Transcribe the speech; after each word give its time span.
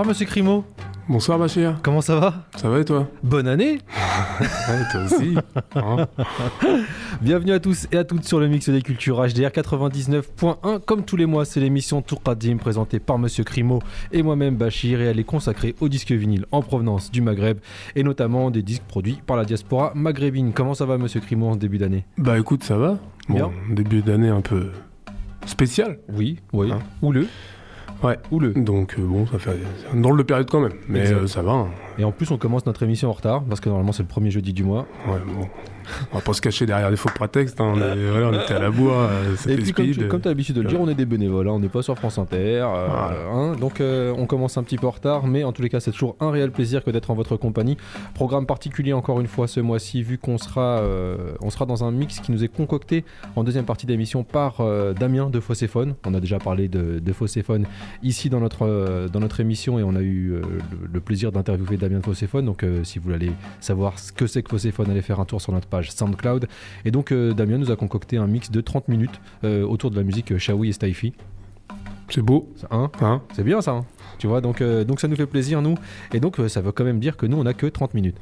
Bonsoir 0.00 0.08
Monsieur 0.14 0.24
Crimo. 0.24 0.64
Bonsoir 1.10 1.38
Bachir. 1.38 1.78
Comment 1.82 2.00
ça 2.00 2.18
va? 2.18 2.46
Ça 2.56 2.70
va 2.70 2.80
et 2.80 2.86
toi? 2.86 3.06
Bonne 3.22 3.46
année 3.46 3.80
Ouais, 4.40 4.80
toi 4.90 5.02
aussi. 5.04 5.36
Hein 5.74 6.06
Bienvenue 7.20 7.52
à 7.52 7.60
tous 7.60 7.86
et 7.92 7.98
à 7.98 8.04
toutes 8.04 8.24
sur 8.24 8.40
le 8.40 8.48
mix 8.48 8.70
des 8.70 8.80
cultures 8.80 9.18
HDR 9.20 9.50
99.1. 9.50 10.80
Comme 10.86 11.04
tous 11.04 11.16
les 11.16 11.26
mois, 11.26 11.44
c'est 11.44 11.60
l'émission 11.60 12.00
Tour 12.00 12.22
Qadim 12.22 12.56
présentée 12.56 12.98
par 12.98 13.18
Monsieur 13.18 13.44
Crimo 13.44 13.80
et 14.10 14.22
moi-même 14.22 14.56
Bachir 14.56 15.02
et 15.02 15.04
elle 15.04 15.20
est 15.20 15.24
consacrée 15.24 15.74
aux 15.82 15.90
disques 15.90 16.12
vinyles 16.12 16.46
en 16.50 16.62
provenance 16.62 17.10
du 17.10 17.20
Maghreb 17.20 17.58
et 17.94 18.02
notamment 18.02 18.50
des 18.50 18.62
disques 18.62 18.84
produits 18.84 19.20
par 19.26 19.36
la 19.36 19.44
diaspora 19.44 19.92
maghrébine. 19.94 20.54
Comment 20.54 20.72
ça 20.72 20.86
va 20.86 20.96
Monsieur 20.96 21.20
Crimo 21.20 21.48
en 21.48 21.52
ce 21.52 21.58
début 21.58 21.76
d'année? 21.76 22.06
Bah 22.16 22.38
écoute, 22.38 22.64
ça 22.64 22.78
va. 22.78 22.96
Bon, 23.28 23.34
Bien. 23.34 23.50
début 23.68 24.00
d'année 24.00 24.30
un 24.30 24.40
peu 24.40 24.70
spécial. 25.44 25.98
Oui, 26.08 26.38
oui. 26.54 26.72
Hein. 26.72 26.78
Ouais. 28.02 28.18
Ouleux. 28.30 28.52
Donc 28.54 28.94
euh, 28.98 29.02
bon, 29.02 29.26
ça 29.26 29.38
fait 29.38 29.50
une 29.92 30.02
drôle 30.02 30.16
de 30.18 30.22
période 30.22 30.48
quand 30.50 30.60
même. 30.60 30.72
Mais 30.88 31.10
euh, 31.12 31.26
ça 31.26 31.42
va. 31.42 31.52
hein. 31.52 31.68
Et 31.98 32.04
en 32.04 32.12
plus, 32.12 32.30
on 32.30 32.38
commence 32.38 32.64
notre 32.66 32.82
émission 32.82 33.10
en 33.10 33.12
retard 33.12 33.42
parce 33.44 33.60
que 33.60 33.68
normalement 33.68 33.92
c'est 33.92 34.02
le 34.02 34.08
premier 34.08 34.30
jeudi 34.30 34.52
du 34.52 34.64
mois. 34.64 34.86
Ouais, 35.06 35.18
bon. 35.26 35.46
On 36.12 36.16
va 36.16 36.22
pas 36.22 36.32
se 36.32 36.40
cacher 36.40 36.66
derrière 36.66 36.90
des 36.90 36.96
faux 36.96 37.08
prétextes. 37.14 37.60
hein. 37.60 37.72
On, 37.74 37.80
est- 37.80 38.10
voilà, 38.10 38.28
on 38.28 38.32
était 38.42 38.54
à 38.54 38.58
la 38.58 38.70
bourre. 38.70 38.94
euh, 38.98 39.32
Et 39.34 39.36
C'était 39.36 39.56
puis, 39.56 39.72
comme 40.08 40.20
tu 40.20 40.28
as 40.28 40.30
l'habitude 40.30 40.56
de 40.56 40.62
le 40.62 40.68
dire, 40.68 40.80
on 40.80 40.88
est 40.88 40.94
des 40.94 41.06
bénévoles, 41.06 41.48
hein, 41.48 41.52
on 41.52 41.58
n'est 41.60 41.68
pas 41.68 41.82
sur 41.82 41.96
France 41.98 42.18
Inter. 42.18 42.36
euh, 42.62 42.86
Voilà. 42.88 43.16
hein, 43.32 43.56
donc, 43.56 43.80
euh, 43.80 44.14
on 44.16 44.26
commence 44.26 44.56
un 44.56 44.62
petit 44.62 44.76
peu 44.76 44.86
en 44.86 44.90
retard, 44.90 45.26
mais 45.26 45.44
en 45.44 45.52
tous 45.52 45.62
les 45.62 45.68
cas, 45.68 45.80
c'est 45.80 45.90
toujours 45.92 46.16
un 46.20 46.30
réel 46.30 46.50
plaisir 46.50 46.84
que 46.84 46.90
d'être 46.90 47.10
en 47.10 47.14
votre 47.14 47.36
compagnie. 47.36 47.76
Programme 48.14 48.46
particulier, 48.46 48.92
encore 48.92 49.20
une 49.20 49.26
fois, 49.26 49.46
ce 49.48 49.60
mois-ci, 49.60 50.02
vu 50.02 50.18
qu'on 50.18 50.38
sera, 50.38 50.78
euh, 50.80 51.32
on 51.40 51.50
sera 51.50 51.66
dans 51.66 51.84
un 51.84 51.90
mix 51.90 52.20
qui 52.20 52.32
nous 52.32 52.44
est 52.44 52.48
concocté 52.48 53.04
en 53.36 53.44
deuxième 53.44 53.64
partie 53.64 53.86
d'émission 53.86 54.24
par 54.24 54.60
euh, 54.60 54.92
Damien 54.92 55.30
de 55.30 55.40
Fosséphone. 55.40 55.94
On 56.06 56.14
a 56.14 56.20
déjà 56.20 56.38
parlé 56.38 56.68
de, 56.68 56.98
de 56.98 57.12
Fosséphone 57.12 57.66
ici 58.02 58.30
dans 58.30 58.40
notre, 58.40 58.66
euh, 58.66 59.08
dans 59.08 59.20
notre 59.20 59.40
émission 59.40 59.78
et 59.78 59.82
on 59.82 59.94
a 59.96 60.00
eu 60.00 60.32
euh, 60.32 60.40
le, 60.70 60.88
le 60.92 61.00
plaisir 61.00 61.32
d'interviewer 61.32 61.76
Damien 61.76 61.98
de 61.98 62.04
Fosséphone. 62.04 62.44
Donc, 62.46 62.62
euh, 62.62 62.84
si 62.84 62.98
vous 62.98 63.10
voulez 63.10 63.32
savoir 63.60 63.98
ce 63.98 64.12
que 64.12 64.26
c'est 64.26 64.42
que 64.42 64.50
Fosséphone, 64.50 64.90
allez 64.90 65.02
faire 65.02 65.20
un 65.20 65.24
tour 65.24 65.40
sur 65.40 65.52
notre 65.52 65.68
page 65.68 65.79
SoundCloud. 65.82 66.48
Et 66.84 66.90
donc, 66.90 67.12
euh, 67.12 67.32
Damien 67.32 67.58
nous 67.58 67.70
a 67.70 67.76
concocté 67.76 68.16
un 68.16 68.26
mix 68.26 68.50
de 68.50 68.60
30 68.60 68.88
minutes 68.88 69.20
euh, 69.44 69.64
autour 69.64 69.90
de 69.90 69.96
la 69.96 70.02
musique 70.02 70.32
euh, 70.32 70.38
Shawi 70.38 70.68
et 70.70 70.72
Staifi. 70.72 71.12
C'est 72.08 72.22
beau. 72.22 72.48
Hein 72.70 72.90
Hein 73.00 73.22
c'est 73.34 73.44
bien 73.44 73.60
ça, 73.60 73.70
hein 73.72 73.84
tu 74.18 74.26
vois, 74.26 74.42
donc, 74.42 74.60
euh, 74.60 74.84
donc 74.84 75.00
ça 75.00 75.08
nous 75.08 75.16
fait 75.16 75.24
plaisir, 75.26 75.62
nous. 75.62 75.76
Et 76.12 76.20
donc, 76.20 76.38
euh, 76.40 76.48
ça 76.48 76.60
veut 76.60 76.72
quand 76.72 76.84
même 76.84 77.00
dire 77.00 77.16
que 77.16 77.24
nous, 77.24 77.38
on 77.38 77.46
a 77.46 77.54
que 77.54 77.64
30 77.66 77.94
minutes. 77.94 78.16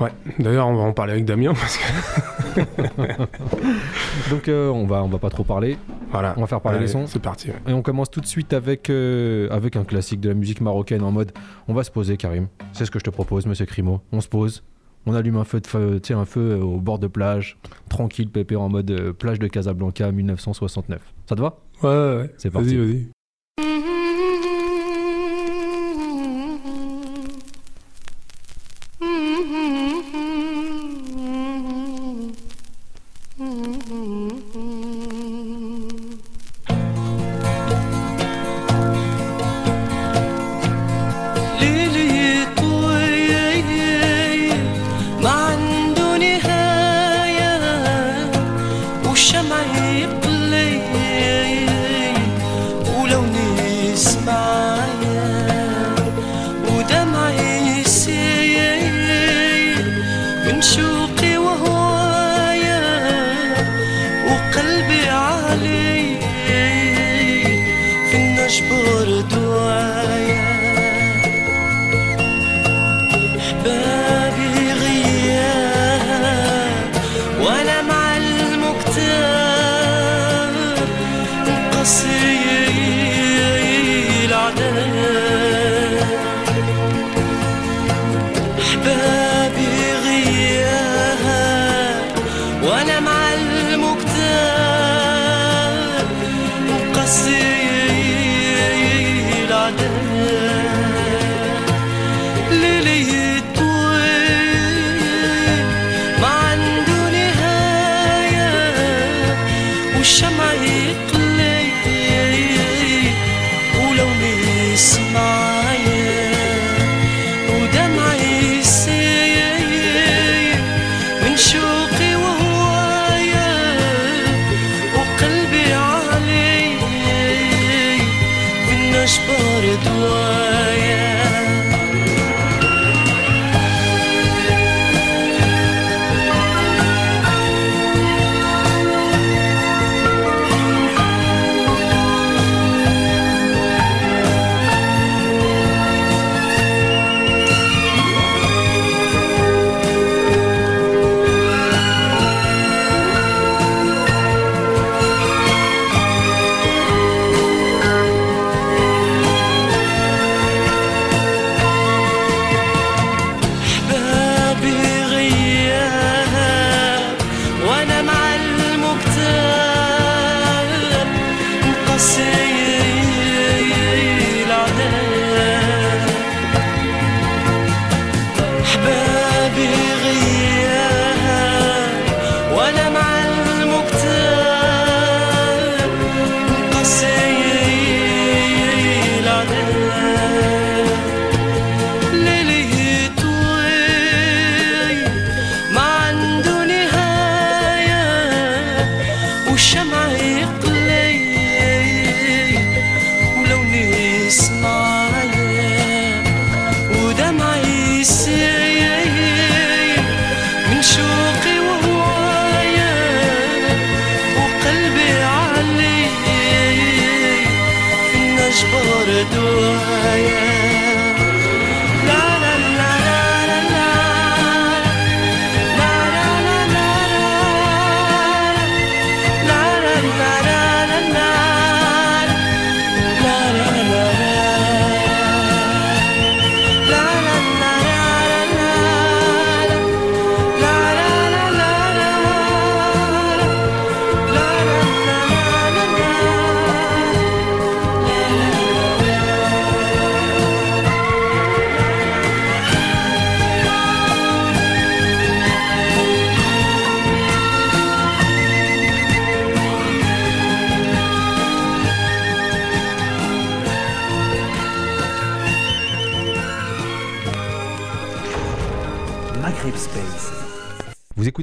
ouais. 0.00 0.10
D'ailleurs, 0.38 0.66
on 0.66 0.74
va 0.76 0.82
en 0.84 0.94
parler 0.94 1.12
avec 1.12 1.26
Damien 1.26 1.52
parce 1.52 1.76
que 1.76 2.60
Donc, 4.30 4.48
euh, 4.48 4.70
on, 4.70 4.86
va, 4.86 5.02
on 5.04 5.08
va 5.08 5.18
pas 5.18 5.28
trop 5.28 5.44
parler. 5.44 5.76
voilà. 6.10 6.32
On 6.38 6.40
va 6.40 6.46
faire 6.46 6.62
parler 6.62 6.78
Allez, 6.78 6.86
les 6.86 6.92
sons. 6.92 7.06
C'est 7.06 7.20
parti. 7.20 7.48
ouais. 7.48 7.56
Et 7.68 7.72
on 7.74 7.82
commence 7.82 8.10
tout 8.10 8.22
de 8.22 8.26
suite 8.26 8.54
avec, 8.54 8.88
avec 8.88 9.76
un 9.76 9.84
classique 9.84 10.20
de 10.20 10.30
la 10.30 10.34
musique 10.34 10.62
marocaine 10.62 11.02
en 11.02 11.12
mode 11.12 11.32
on 11.68 11.74
va 11.74 11.84
se 11.84 11.90
poser, 11.90 12.16
Karim. 12.16 12.46
C'est 12.72 12.86
ce 12.86 12.90
que 12.90 12.98
je 12.98 13.04
te 13.04 13.10
propose, 13.10 13.44
monsieur 13.44 13.66
Crimo. 13.66 14.00
On 14.12 14.22
se 14.22 14.28
pose. 14.28 14.62
On 15.06 15.14
allume 15.14 15.36
un 15.36 15.44
feu, 15.44 15.60
de 15.60 15.66
feu, 15.66 16.00
un 16.10 16.24
feu 16.24 16.52
euh, 16.52 16.62
au 16.62 16.80
bord 16.80 16.98
de 16.98 17.06
plage, 17.06 17.56
tranquille, 17.88 18.28
pépé, 18.28 18.56
en 18.56 18.68
mode 18.68 18.90
euh, 18.90 19.12
plage 19.12 19.38
de 19.38 19.46
Casablanca 19.46 20.10
1969. 20.10 21.00
Ça 21.28 21.36
te 21.36 21.40
va? 21.40 21.58
Ouais, 21.82 21.88
ouais, 21.88 22.16
ouais. 22.22 22.34
C'est 22.38 22.50
parti. 22.50 22.76
Vas-y, 22.76 22.86
vas-y. 22.86 23.15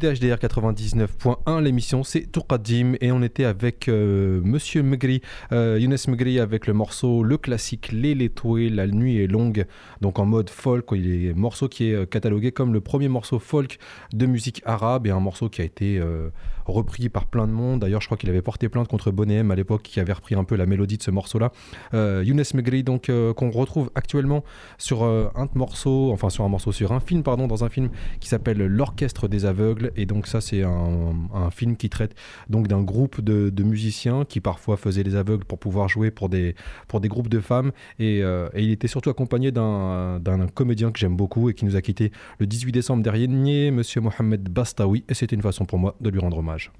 HDR 0.03 0.35
99.1, 0.35 1.61
l'émission 1.61 2.03
c'est 2.03 2.29
Tourkadim 2.31 2.95
et 3.00 3.11
on 3.13 3.21
était 3.21 3.45
avec 3.45 3.88
euh, 3.88 4.41
Monsieur 4.44 4.83
Megri, 4.83 5.21
euh, 5.53 5.77
Younes 5.79 5.97
Megri 6.09 6.39
avec 6.39 6.67
le 6.67 6.73
morceau 6.73 7.23
le 7.23 7.38
classique 7.38 7.91
Les 7.94 8.13
Létoués, 8.13 8.69
La 8.69 8.85
nuit 8.88 9.17
est 9.23 9.27
longue, 9.27 9.65
donc 10.01 10.19
en 10.19 10.25
mode 10.25 10.50
folk, 10.50 10.88
il 10.91 11.27
est 11.27 11.33
morceau 11.33 11.69
qui 11.69 11.89
est 11.89 11.94
euh, 11.94 12.05
catalogué 12.05 12.51
comme 12.51 12.73
le 12.73 12.81
premier 12.81 13.07
morceau 13.07 13.39
folk 13.39 13.79
de 14.13 14.25
musique 14.25 14.61
arabe 14.65 15.07
et 15.07 15.11
un 15.11 15.21
morceau 15.21 15.47
qui 15.47 15.61
a 15.61 15.63
été 15.63 15.97
euh, 16.00 16.29
repris 16.65 17.10
par 17.10 17.25
plein 17.25 17.48
de 17.48 17.51
monde. 17.51 17.81
D'ailleurs, 17.81 18.01
je 18.01 18.07
crois 18.07 18.18
qu'il 18.18 18.30
avait 18.30 18.42
porté 18.42 18.69
plainte 18.69 18.88
contre 18.88 19.12
Bonnet 19.12 19.44
à 19.50 19.56
l'époque 19.56 19.83
qui 19.83 20.00
avait 20.00 20.13
repris 20.13 20.36
un 20.36 20.44
peu 20.44 20.56
la 20.56 20.65
mélodie 20.65 20.98
de 20.98 21.04
ce 21.04 21.12
morceau-là. 21.12 21.51
Euh, 21.94 22.24
Younes 22.25 22.44
Megri, 22.54 22.83
donc 22.83 23.10
euh, 23.10 23.33
qu'on 23.33 23.51
retrouve 23.51 23.92
actuellement 23.95 24.44
sur 24.77 25.04
euh, 25.04 25.30
un 25.36 25.48
morceau, 25.56 26.12
enfin 26.12 26.30
sur 26.30 26.44
un 26.44 26.50
morceau, 26.50 26.71
sur 26.71 26.92
un 26.92 27.00
film, 27.00 27.24
pardon, 27.24 27.48
dans 27.48 27.63
un 27.63 27.69
film 27.69 27.89
qui 28.19 28.30
s'appelle 28.30 28.57
L'Orchestre 28.57 29.27
des 29.27 29.45
aveugles. 29.45 29.92
Et 29.95 30.06
donc 30.06 30.27
ça, 30.27 30.42
c'est 30.42 30.63
un, 30.63 31.13
film 31.51 31.75
qui 31.75 31.89
traite 31.89 32.15
donc 32.50 32.68
d'un 32.68 32.81
groupe 32.81 33.21
de, 33.21 33.63
musiciens 33.63 34.25
qui 34.25 34.39
parfois 34.39 34.77
faisaient 34.77 35.04
les 35.04 35.15
aveugles 35.15 35.45
pour 35.45 35.57
pouvoir 35.57 35.88
jouer 35.88 36.12
pour 36.12 36.30
des, 36.30 36.56
pour 36.88 37.00
des 37.00 37.07
groupes 37.07 37.30
de 37.30 37.39
femmes. 37.39 37.71
Et, 38.00 38.21
euh, 38.24 38.50
il 38.56 38.71
était 38.71 38.88
surtout 38.88 39.10
accompagné 39.10 39.51
d'un 39.51 40.19
comédien 40.54 40.92
que 40.92 41.00
j'aime 41.00 41.15
beaucoup 41.15 41.50
et 41.50 41.54
qui 41.54 41.65
nous 41.65 41.75
a 41.75 41.81
quitté 41.81 42.12
le 42.39 42.48
18 42.48 42.71
décembre 42.71 43.04
dernier, 43.04 43.71
Monsieur 43.71 44.01
Mohamed 44.01 44.50
Bastaoui. 44.50 45.04
Et 45.10 45.13
c'était 45.13 45.36
une 45.36 45.42
façon 45.42 45.65
pour 45.65 45.80
moi 45.80 45.95
de 46.01 46.10
lui 46.10 46.19
rendre 46.19 46.42
hommage. 46.52 46.70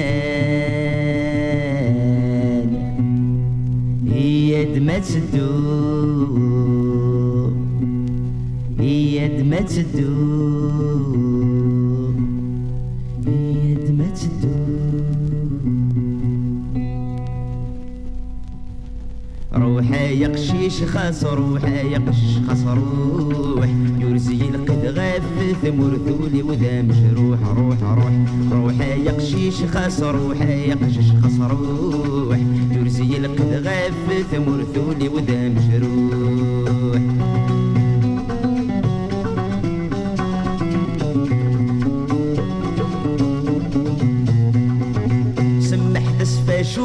هي 4.07 4.65
تدور 4.99 6.31
هي 8.79 9.27
دما 9.37 9.61
تدور 9.61 11.11
هي 13.27 13.73
دما 13.73 14.07
تدور 14.09 14.61
روحا 19.53 19.95
يا 20.01 20.27
قشيش 20.27 20.83
خاص 20.83 21.23
روحا 21.23 21.67
يا 21.67 21.97
قشيش 21.99 22.37
خاص 22.47 22.63
روح 22.67 23.67
القد 24.29 24.85
غاف 24.85 25.55
ثمر 25.61 25.97
ثولي 26.05 26.41
وذا 26.41 26.81
مجروح 26.81 27.39
روح 27.57 27.77
روح 27.83 28.13
روحا 28.51 28.85
يا 28.85 29.11
قشيش 29.11 29.63
خاص 29.73 30.03
روحا 30.03 30.45
يا 30.45 30.75
قشيش 30.75 31.11
خاص 31.21 31.39
روح 31.39 32.37
يرزي 32.71 33.17
القد 33.17 33.51
غاف 33.65 34.25
ثمر 34.31 34.63
ثولي 34.75 35.07
وذا 35.07 35.49
مجروح 35.49 36.20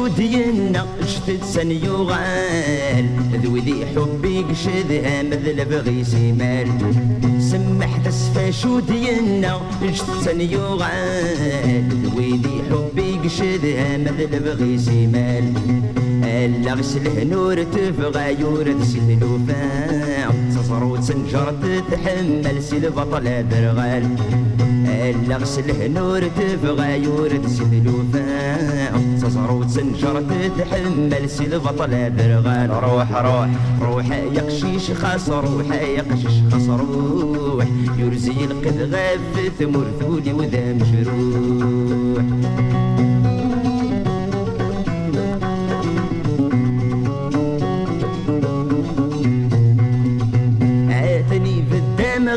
ديالنا 0.07 0.85
جدد 1.01 1.43
سن 1.43 1.71
يغال. 1.71 3.05
ذوذي 3.43 3.85
حبي 3.95 4.43
قشدها 4.49 5.23
مثل 5.23 5.65
بغي 5.65 6.03
سمال 6.03 6.67
سمح 7.39 7.97
تسفى 8.05 8.81
ديالنا 8.87 9.61
جدد 9.83 10.21
سن 10.25 10.41
يغال. 10.41 11.83
ذوذي 12.03 12.61
حبي 12.69 13.09
قشدها 13.23 13.97
مثل 13.97 14.39
بغي 14.39 14.77
سمال 14.77 15.53
ألا 16.23 16.73
غسل 16.73 17.29
نور 17.29 17.63
تفغى 17.63 18.39
يورد 18.39 18.83
سيد 18.83 19.23
الوفاء 19.23 20.35
تصرو 20.55 20.95
تنجر 20.95 21.53
تتحمل 21.61 22.63
سيد 22.63 22.85
بطل 22.85 23.49
درغال. 23.49 24.05
ألا 24.87 25.37
غسل 25.37 25.91
نور 25.93 26.21
تفغى 26.39 27.03
يورد 27.03 27.47
سيد 27.47 27.73
تصرو 29.27 29.63
تنجر 29.63 30.21
تتحمل 30.21 31.29
سيد 31.29 31.55
بطل 31.55 32.15
درغال 32.15 32.69
روح 32.69 33.11
روح. 33.11 33.49
روح 33.81 34.11
يا 34.11 34.41
قشيش 34.41 34.91
خاص 34.91 35.29
روح 35.29 35.71
يا 35.71 36.01
قشيش 36.01 36.35
خاص 36.51 36.69
روح 36.69 37.65
يرزي 37.97 38.45
القد 38.45 38.89
غاف 38.93 39.51
ثمر 39.59 39.85
ثولي 39.99 40.33
وذا 40.33 40.73
مجروح 40.73 42.25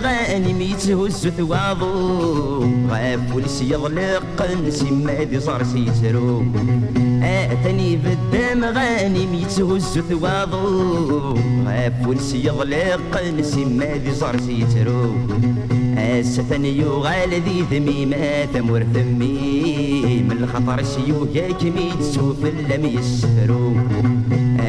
غاني 0.03 0.53
ميتهز 0.53 1.29
ثواضو 1.29 1.91
غاف 2.91 3.35
ولس 3.35 3.63
يضلق 3.63 4.39
نسي 4.67 4.91
مادي 4.91 5.41
صار 5.41 5.63
سيترو. 5.65 6.45
عاتني 7.23 7.99
في 7.99 8.13
الدم 8.13 8.65
غاني 8.65 9.27
ميتهز 9.27 9.99
ثواضو 9.99 11.35
غاف 11.67 12.07
ولس 12.07 12.35
يضلق 12.35 13.23
نسي 13.39 13.65
مادي 13.65 14.15
صار 14.15 14.37
سيترو. 14.41 15.15
أستني 15.99 16.79
يغال 16.79 17.31
ذي 17.31 17.65
ذمي 17.71 18.07
ما 18.07 18.47
ثمر 18.47 18.87
ثمي. 18.95 20.25
من 20.29 20.37
الخطر 20.43 20.83
سيو 20.83 21.27
ياك 21.35 21.63
ميت 21.63 22.03
سوف 22.03 22.45
لم 22.45 22.85
يسفرو 22.87 23.73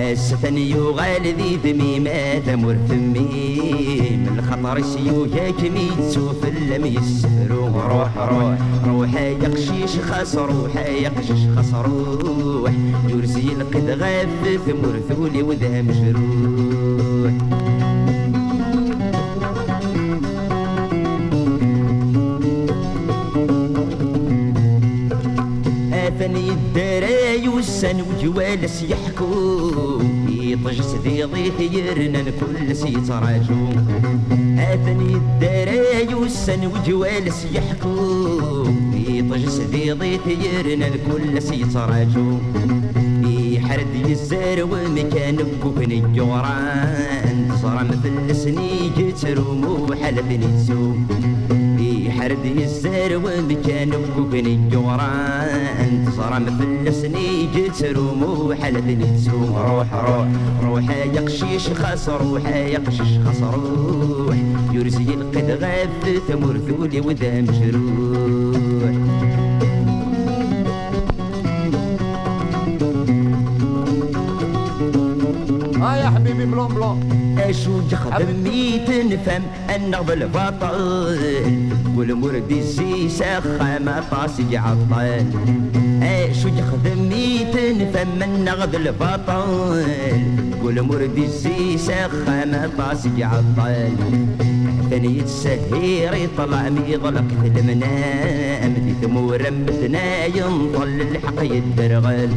أستني 0.01 0.70
يغال 0.70 1.22
ذي 1.22 1.60
ذمي 1.63 2.00
ما 2.00 2.39
ثمر 2.39 2.77
من 2.89 4.27
الخطر 4.38 4.81
سيو 4.81 5.25
ياك 5.25 5.62
ميت 5.62 6.10
سوف 6.10 6.46
لم 6.46 6.86
يسفرو 6.86 7.65
روح 7.65 8.17
روح 8.17 8.58
روح 8.88 9.13
يا 9.13 9.48
قشيش 9.48 10.00
خاص 10.00 10.36
روح 10.36 10.75
يا 10.75 11.10
قشيش 11.10 11.39
خاص 11.55 11.74
روح. 11.74 12.72
يرزي 13.10 13.51
القد 13.51 13.89
غاف 13.89 14.60
ثمر 14.65 15.00
ثولي 15.10 15.41
وذا 15.43 15.81
مجروح. 15.81 17.61
اثني 26.22 26.50
الدراي 26.50 27.48
والسن 27.48 28.01
وجوالس 28.01 28.84
يحكو 28.84 29.62
يطجس 30.30 30.96
ذي 31.04 31.24
ضيث 31.24 31.60
يرنا 31.60 32.24
كل 32.24 32.75
سيتراجو 32.75 33.70
اثني 34.58 35.16
الدراي 35.16 36.13
والسن 36.13 36.68
وجوالس 36.68 37.48
يحكو 37.54 37.96
يطجس 38.94 39.60
ذي 39.72 39.92
ضيث 39.92 40.28
يرنا 40.28 40.90
كل 40.90 41.42
سيتراجو 41.42 42.38
يحرد 43.25 43.96
يزار 44.08 44.63
ومكان 44.63 45.36
بكوكن 45.36 45.92
الجوران. 45.92 47.51
صار 47.62 47.84
مثل 47.84 48.36
سني 48.36 49.12
ترومو 49.22 49.94
حلفني 49.94 50.38
تسوق 50.38 51.61
حرد 52.22 52.46
الزار 52.46 53.18
ومكان 53.18 53.90
بكوكن 53.90 54.46
الجوران 54.46 56.12
صار 56.18 56.40
مثل 56.40 56.94
سني 56.94 57.48
جيت 57.54 57.84
رومو 57.84 58.54
حلفني 58.54 58.96
تسوق 58.96 59.58
روح 59.58 59.94
روح 59.94 60.28
روح 60.63 60.90
يا 60.90 61.22
قشيش 61.22 61.70
خاص 61.70 62.10
روح 62.10 62.46
يا 62.48 62.80
قشيش 62.80 63.20
خاص 63.25 63.42
روح 63.42 64.36
يرزي 64.72 65.04
القد 65.04 65.51
غاف 65.62 66.22
ثمر 66.28 66.58
ثولي 66.58 67.01
وذا 67.01 67.42
مجروح 67.42 68.96
ها 75.82 75.96
يا 75.96 76.10
حبيبي 76.10 76.46
بلون 76.46 76.68
بلون. 76.68 77.21
أشو 77.38 77.82
جخدم 77.92 78.44
ميت 78.44 78.90
نفهم 78.90 79.42
النغض 79.76 80.12
البطل 80.12 81.18
والمرد 81.96 82.52
الزيسة 82.52 83.40
خامة 83.40 84.04
طاسي 84.12 84.58
عطل 84.58 85.26
أشو 86.04 86.50
جخدم 86.50 87.10
ميت 87.10 87.56
نفهم 87.82 88.24
النغض 88.24 88.76
البطل 88.76 89.84
والمرد 90.64 91.18
الزيسة 91.18 92.08
خامة 92.08 92.70
طاسي 92.78 93.24
عطل 93.24 93.92
ثاني 94.92 95.22
السهير 95.22 96.14
يطلع 96.14 96.70
ميضلق 96.70 97.28
في 97.42 97.48
المنام. 97.60 98.74
في 98.74 98.94
ثمور 99.02 99.52
متنا 99.52 100.26
ينطل 100.26 101.02
الحق 101.02 101.44
يدرغل 101.44 102.30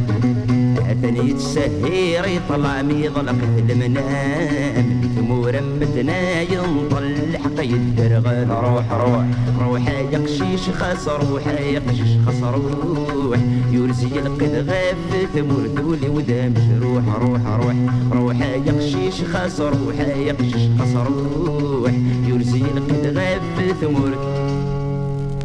ثاني 1.01 1.31
السهير 1.31 2.25
يطلع 2.27 2.81
ميضلق 2.81 3.35
في 3.35 3.73
المنام. 3.73 5.01
في 5.01 5.07
ثمور 5.15 5.53
متنا 5.81 6.41
ينطل 6.41 7.03
الحق 7.03 7.59
يدرغل 7.59 8.49
روح 8.49 8.91
روح 8.91 9.25
روح 9.61 9.87
يا 10.11 10.19
قشيش 10.19 10.69
خاص 10.69 11.07
روح 11.07 11.47
يا 11.47 11.81
قشيش 11.87 12.11
خاص 12.25 12.43
روح. 12.43 13.39
يرزي 13.75 14.19
القد 14.19 14.69
غاف 14.69 15.29
ثمور 15.33 15.65
ذولي 15.65 16.09
ودا 16.09 16.49
مجروح 16.49 17.15
روح 17.15 17.41
روح 17.47 17.75
روح 18.11 18.39
يا 18.41 18.71
قشيش 18.71 19.21
خاص 19.21 19.59
روح 19.59 19.99
يا 19.99 20.33
قشيش 20.33 20.69
خاص 20.79 20.95
روح 20.95 21.91
يرزي 22.27 22.61
القد 22.61 23.17
غاف 23.17 23.75
ثمور 23.81 24.11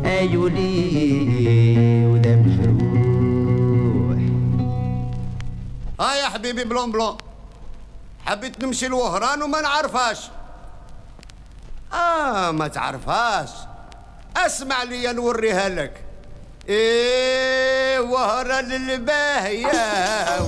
ايولي 0.04 2.06
ودا 2.06 2.36
مجروح 2.36 2.90
آه 6.00 6.14
يا 6.14 6.28
حبيبي 6.28 6.64
بلون 6.64 6.92
بلون. 6.92 7.16
حبيت 8.26 8.64
نمشي 8.64 8.88
لوهران 8.88 9.42
وما 9.42 9.60
نعرفهاش. 9.60 10.30
آه 11.92 12.50
ما 12.50 12.68
تعرفهاش. 12.68 13.50
اسمع 14.36 14.82
لي 14.82 15.12
نوريها 15.12 15.68
لك. 15.68 16.04
إيه 16.68 17.98
وهران 17.98 18.72
الباهية 18.72 19.82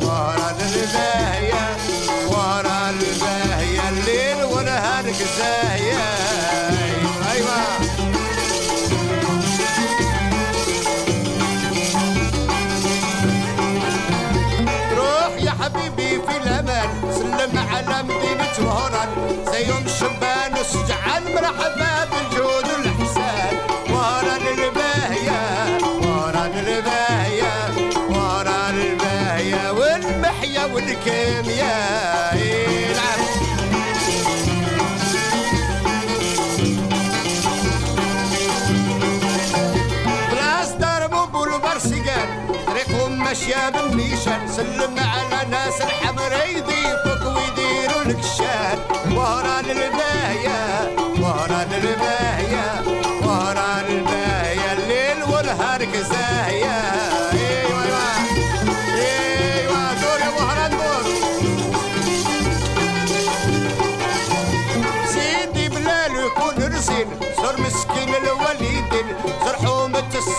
وهران 0.02 0.56
الباهية 0.74 1.76
وهران 2.28 2.94
الباهية 3.00 3.88
الليل 3.88 4.44
ونهارك 4.44 5.14
زاهية. 5.38 5.98
أيوه. 6.82 7.32
أيوه 7.32 7.62
روح 14.96 15.32
يا 15.42 15.50
حبيبي 15.50 16.20
في 16.26 16.36
الأمان 16.36 16.88
سلم 17.14 17.58
على 17.58 18.02
مدينة 18.02 18.68
وهران 18.68 19.08
زي 19.52 19.68
يوم 19.68 19.84
شبان 20.00 20.52
وسجعان 20.60 21.22
مرحبا 21.34 22.04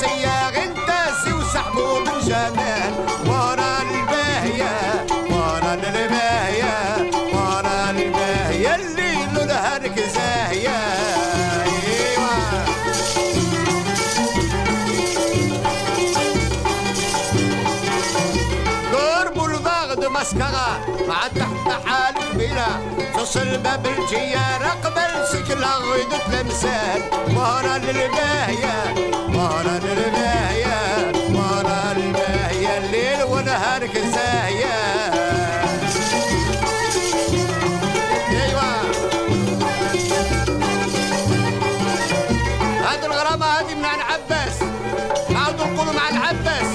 السياغ 0.03 0.63
انت 0.63 0.89
سي 1.24 1.33
وسحبه 1.33 2.00
بالجمال 2.03 2.93
ورا 3.27 3.81
الباهية 3.81 5.05
ورا 5.31 5.74
الباهية 5.74 7.12
ورا 7.33 7.89
الباهية 7.89 8.75
الليل 8.75 9.39
ونهارك 9.39 10.00
زاهية. 10.00 11.03
البغد 19.45 20.05
مسكرة 20.05 20.79
مع 21.07 21.27
تحت 21.27 21.86
حال 21.88 22.15
كبيرة 22.33 22.81
تصل 23.15 23.57
باب 23.57 23.86
الجيارة 23.88 24.69
قبل 24.83 25.27
غيدة 25.62 26.17
تلمسان 26.31 27.01
ورا 27.36 27.75
الباهية 27.75 28.93
ورا 29.29 29.77
الباهية 29.77 31.12
ورا 31.29 31.91
الباهية 31.98 32.77
الليل 32.77 33.24
ونهارك 33.24 33.98
زاهية 33.98 35.13
هاد 42.83 43.03
الغرامة 43.03 43.45
هادي 43.45 43.75
من 43.75 43.86
عن 43.86 44.00
عباس. 44.00 44.60
نعاودو 45.29 45.63
نقولوا 45.63 45.93
مع 45.93 46.10
العباس 46.10 46.67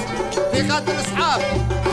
في 0.51 0.69
خاطر 0.69 0.91
الاصحاب 0.91 1.41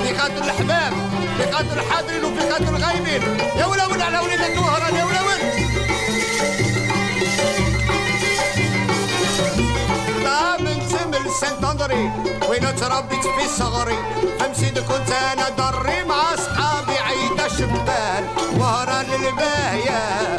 في 0.05 0.19
خاطر 0.19 0.45
الاحباب 0.45 0.93
في 1.39 1.53
خاطر 1.53 1.81
الحاضرين 1.81 2.25
وفي 2.25 2.51
خاطر 2.51 2.77
الغايبين. 2.77 3.23
يا 3.59 3.67
ولا 3.67 3.87
ولد 3.87 4.01
على 4.01 4.19
وليدك 4.19 4.59
وهران 4.59 4.97
تربيت 12.81 13.27
في 13.27 13.49
صغري. 13.59 13.99
فمسيد 14.41 14.79
كنت 14.79 15.11
أنا 15.11 15.49
دري 15.49 16.05
مع 16.05 16.35
أصحابي 16.35 16.99
عيدة 16.99 17.49
شبان. 17.49 18.25
وهران 18.59 19.07
الباهية 19.15 20.36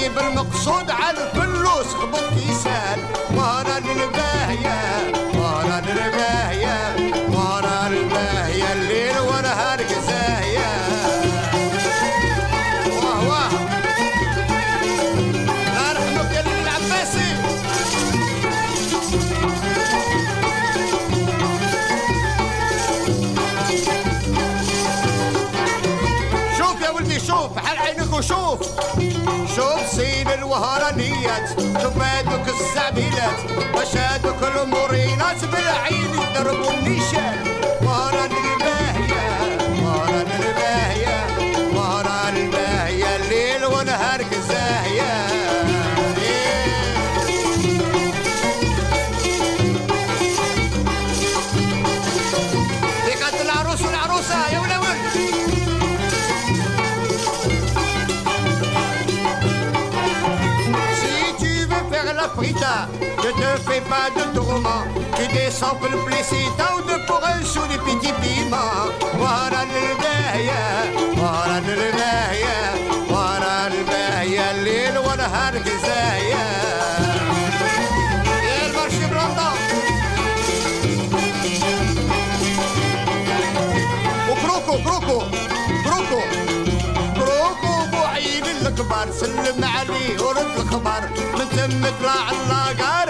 السحبيب 0.00 0.18
المقصود 0.18 0.90
على 0.90 1.18
الفلوس 1.24 1.86
خبط 1.86 2.34
كيسان 2.34 2.98
ورا 3.34 3.78
الباهية 3.78 5.12
ورا 5.34 5.78
الباهية 5.78 6.96
ورا 7.28 7.86
الباهية 7.86 8.72
الليل 8.72 9.18
ونهارك 9.18 9.86
زاهية. 10.06 10.70
واه 13.02 13.28
واه 13.28 13.50
يا 16.34 16.42
ليل 16.42 16.58
العباسي. 16.62 17.30
شوف 26.58 26.80
يا 26.82 26.90
ولدي 26.90 27.20
شوف 27.20 27.58
حال 27.58 27.78
عينك 27.78 28.12
وشوف. 28.12 28.79
الوهرانيات 30.40 31.48
شوف 31.82 31.98
هادوك 32.02 32.48
الزعبيلات 32.48 33.38
واش 33.74 33.96
هادوك 33.96 34.36
المورينات 34.42 35.44
بالعين 35.44 36.10
يضربوا 36.14 36.70
النيشان 36.70 37.36
وهران 37.82 38.30
الباهية 38.30 39.19
Je 63.30 63.36
te 63.36 63.70
fais 63.70 63.80
pas 63.82 64.10
de 64.16 64.34
tourment, 64.34 64.82
tu 65.16 65.26
descends 65.28 65.76
pour 65.76 65.88
le 65.88 66.04
blessé, 66.04 66.34
ou 66.36 66.82
de 66.82 67.06
pour 67.06 67.20
un 67.24 67.44
sou 67.44 67.60
de 67.60 67.78
petit 67.78 68.12
piment. 68.20 68.90
Voilà 69.14 69.64
le 69.72 69.84
veille, 70.02 70.50
voilà 71.14 71.60
le 71.60 71.74
veille, 71.74 72.46
voilà 73.08 73.68
le 73.68 73.84
veille, 73.84 74.40
l'île, 74.64 75.00
voilà 75.04 75.52
le 75.52 75.60
veille. 75.60 76.00
الكبار 88.80 89.12
سلم 89.12 89.64
عليه 89.64 90.22
ورد 90.22 90.58
الخبر 90.58 91.02
من 91.38 91.48
تم 91.50 91.84
طلع 92.00 92.30
اللاقار 92.30 93.09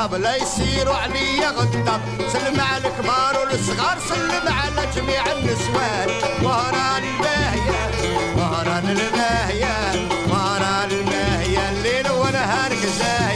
جميع 0.00 0.08
الاصحاب 0.08 0.14
لا 0.22 0.36
يصيروا 0.36 0.94
عليا 0.94 1.50
غدار 1.50 2.00
سلم 2.32 2.60
على 2.60 2.88
الكبار 2.88 3.36
والصغار 3.50 3.98
سلم 4.08 4.52
على 4.52 4.86
جميع 4.96 5.32
النسوان 5.32 6.08
وهران 6.42 7.02
الباهية 7.04 7.90
وهران 8.36 8.88
الباهية 8.88 10.08
وهران 10.30 10.90
الباهية 10.90 11.68
الليل 11.70 12.10
ونهارك 12.10 12.78
زاهية 12.98 13.29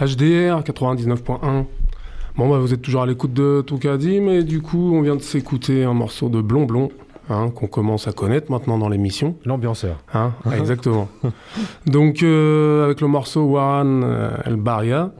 HDR 0.00 0.62
99.1. 0.62 1.64
Bon, 2.36 2.48
bah, 2.48 2.58
vous 2.58 2.72
êtes 2.72 2.82
toujours 2.82 3.02
à 3.02 3.06
l'écoute 3.06 3.32
de 3.32 3.62
Toukadi, 3.66 4.20
mais 4.20 4.44
du 4.44 4.62
coup, 4.62 4.94
on 4.94 5.02
vient 5.02 5.16
de 5.16 5.22
s'écouter 5.22 5.82
un 5.84 5.92
morceau 5.94 6.28
de 6.28 6.40
Blond 6.40 6.66
Blond, 6.66 6.90
hein, 7.30 7.50
qu'on 7.52 7.66
commence 7.66 8.06
à 8.06 8.12
connaître 8.12 8.50
maintenant 8.52 8.78
dans 8.78 8.88
l'émission. 8.88 9.34
L'ambianceur. 9.44 9.96
Hein, 10.14 10.32
exactement. 10.56 11.08
Donc, 11.86 12.22
euh, 12.22 12.84
avec 12.84 13.00
le 13.00 13.08
morceau 13.08 13.42
Waran 13.42 14.02
euh, 14.04 14.30
El 14.44 14.54
Baria, 14.56 15.10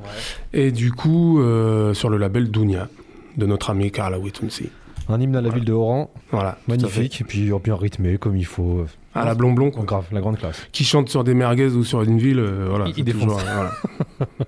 et 0.52 0.70
du 0.70 0.92
coup, 0.92 1.40
euh, 1.40 1.92
sur 1.92 2.08
le 2.08 2.16
label 2.18 2.50
Dunia, 2.50 2.88
de 3.36 3.46
notre 3.46 3.70
ami 3.70 3.90
Karla 3.90 4.18
Witunsi. 4.20 4.68
Un 5.08 5.20
hymne 5.20 5.36
à 5.36 5.40
la 5.40 5.48
ville 5.48 5.64
de 5.64 5.72
Oran, 5.72 6.10
Voilà. 6.30 6.58
magnifique, 6.68 7.20
et 7.20 7.24
puis 7.24 7.50
bien 7.64 7.74
rythmé 7.74 8.18
comme 8.18 8.36
il 8.36 8.46
faut. 8.46 8.84
À 9.22 9.24
la 9.24 9.34
Blond 9.34 9.52
Blond, 9.52 9.70
quoi. 9.70 9.84
Grave, 9.84 10.06
la 10.12 10.20
grande 10.20 10.38
classe. 10.38 10.66
Qui 10.72 10.84
chante 10.84 11.08
sur 11.08 11.24
des 11.24 11.34
merguez 11.34 11.66
ou 11.68 11.84
sur 11.84 12.02
une 12.02 12.18
ville, 12.18 12.38
euh, 12.38 12.66
voilà. 12.68 12.86
Il- 12.88 12.94
il 12.98 13.04
défonce. 13.04 13.22
toujours, 13.22 13.38
euh, 13.40 13.54
voilà. 13.54 13.70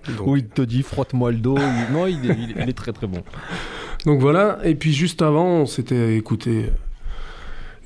Donc- 0.18 0.26
Où 0.26 0.36
il 0.36 0.46
te 0.46 0.62
dit 0.62 0.82
frotte-moi 0.82 1.30
le 1.32 1.38
dos. 1.38 1.56
il- 1.58 1.92
Non, 1.94 2.06
il 2.06 2.30
est, 2.30 2.34
il 2.38 2.50
est- 2.50 2.62
il 2.64 2.68
est 2.70 2.72
très 2.76 2.92
très 2.92 3.06
bon. 3.06 3.22
Donc 4.06 4.20
voilà, 4.20 4.58
et 4.64 4.74
puis 4.74 4.92
juste 4.92 5.20
avant, 5.22 5.46
on 5.46 5.66
s'était 5.66 6.16
écouté 6.16 6.70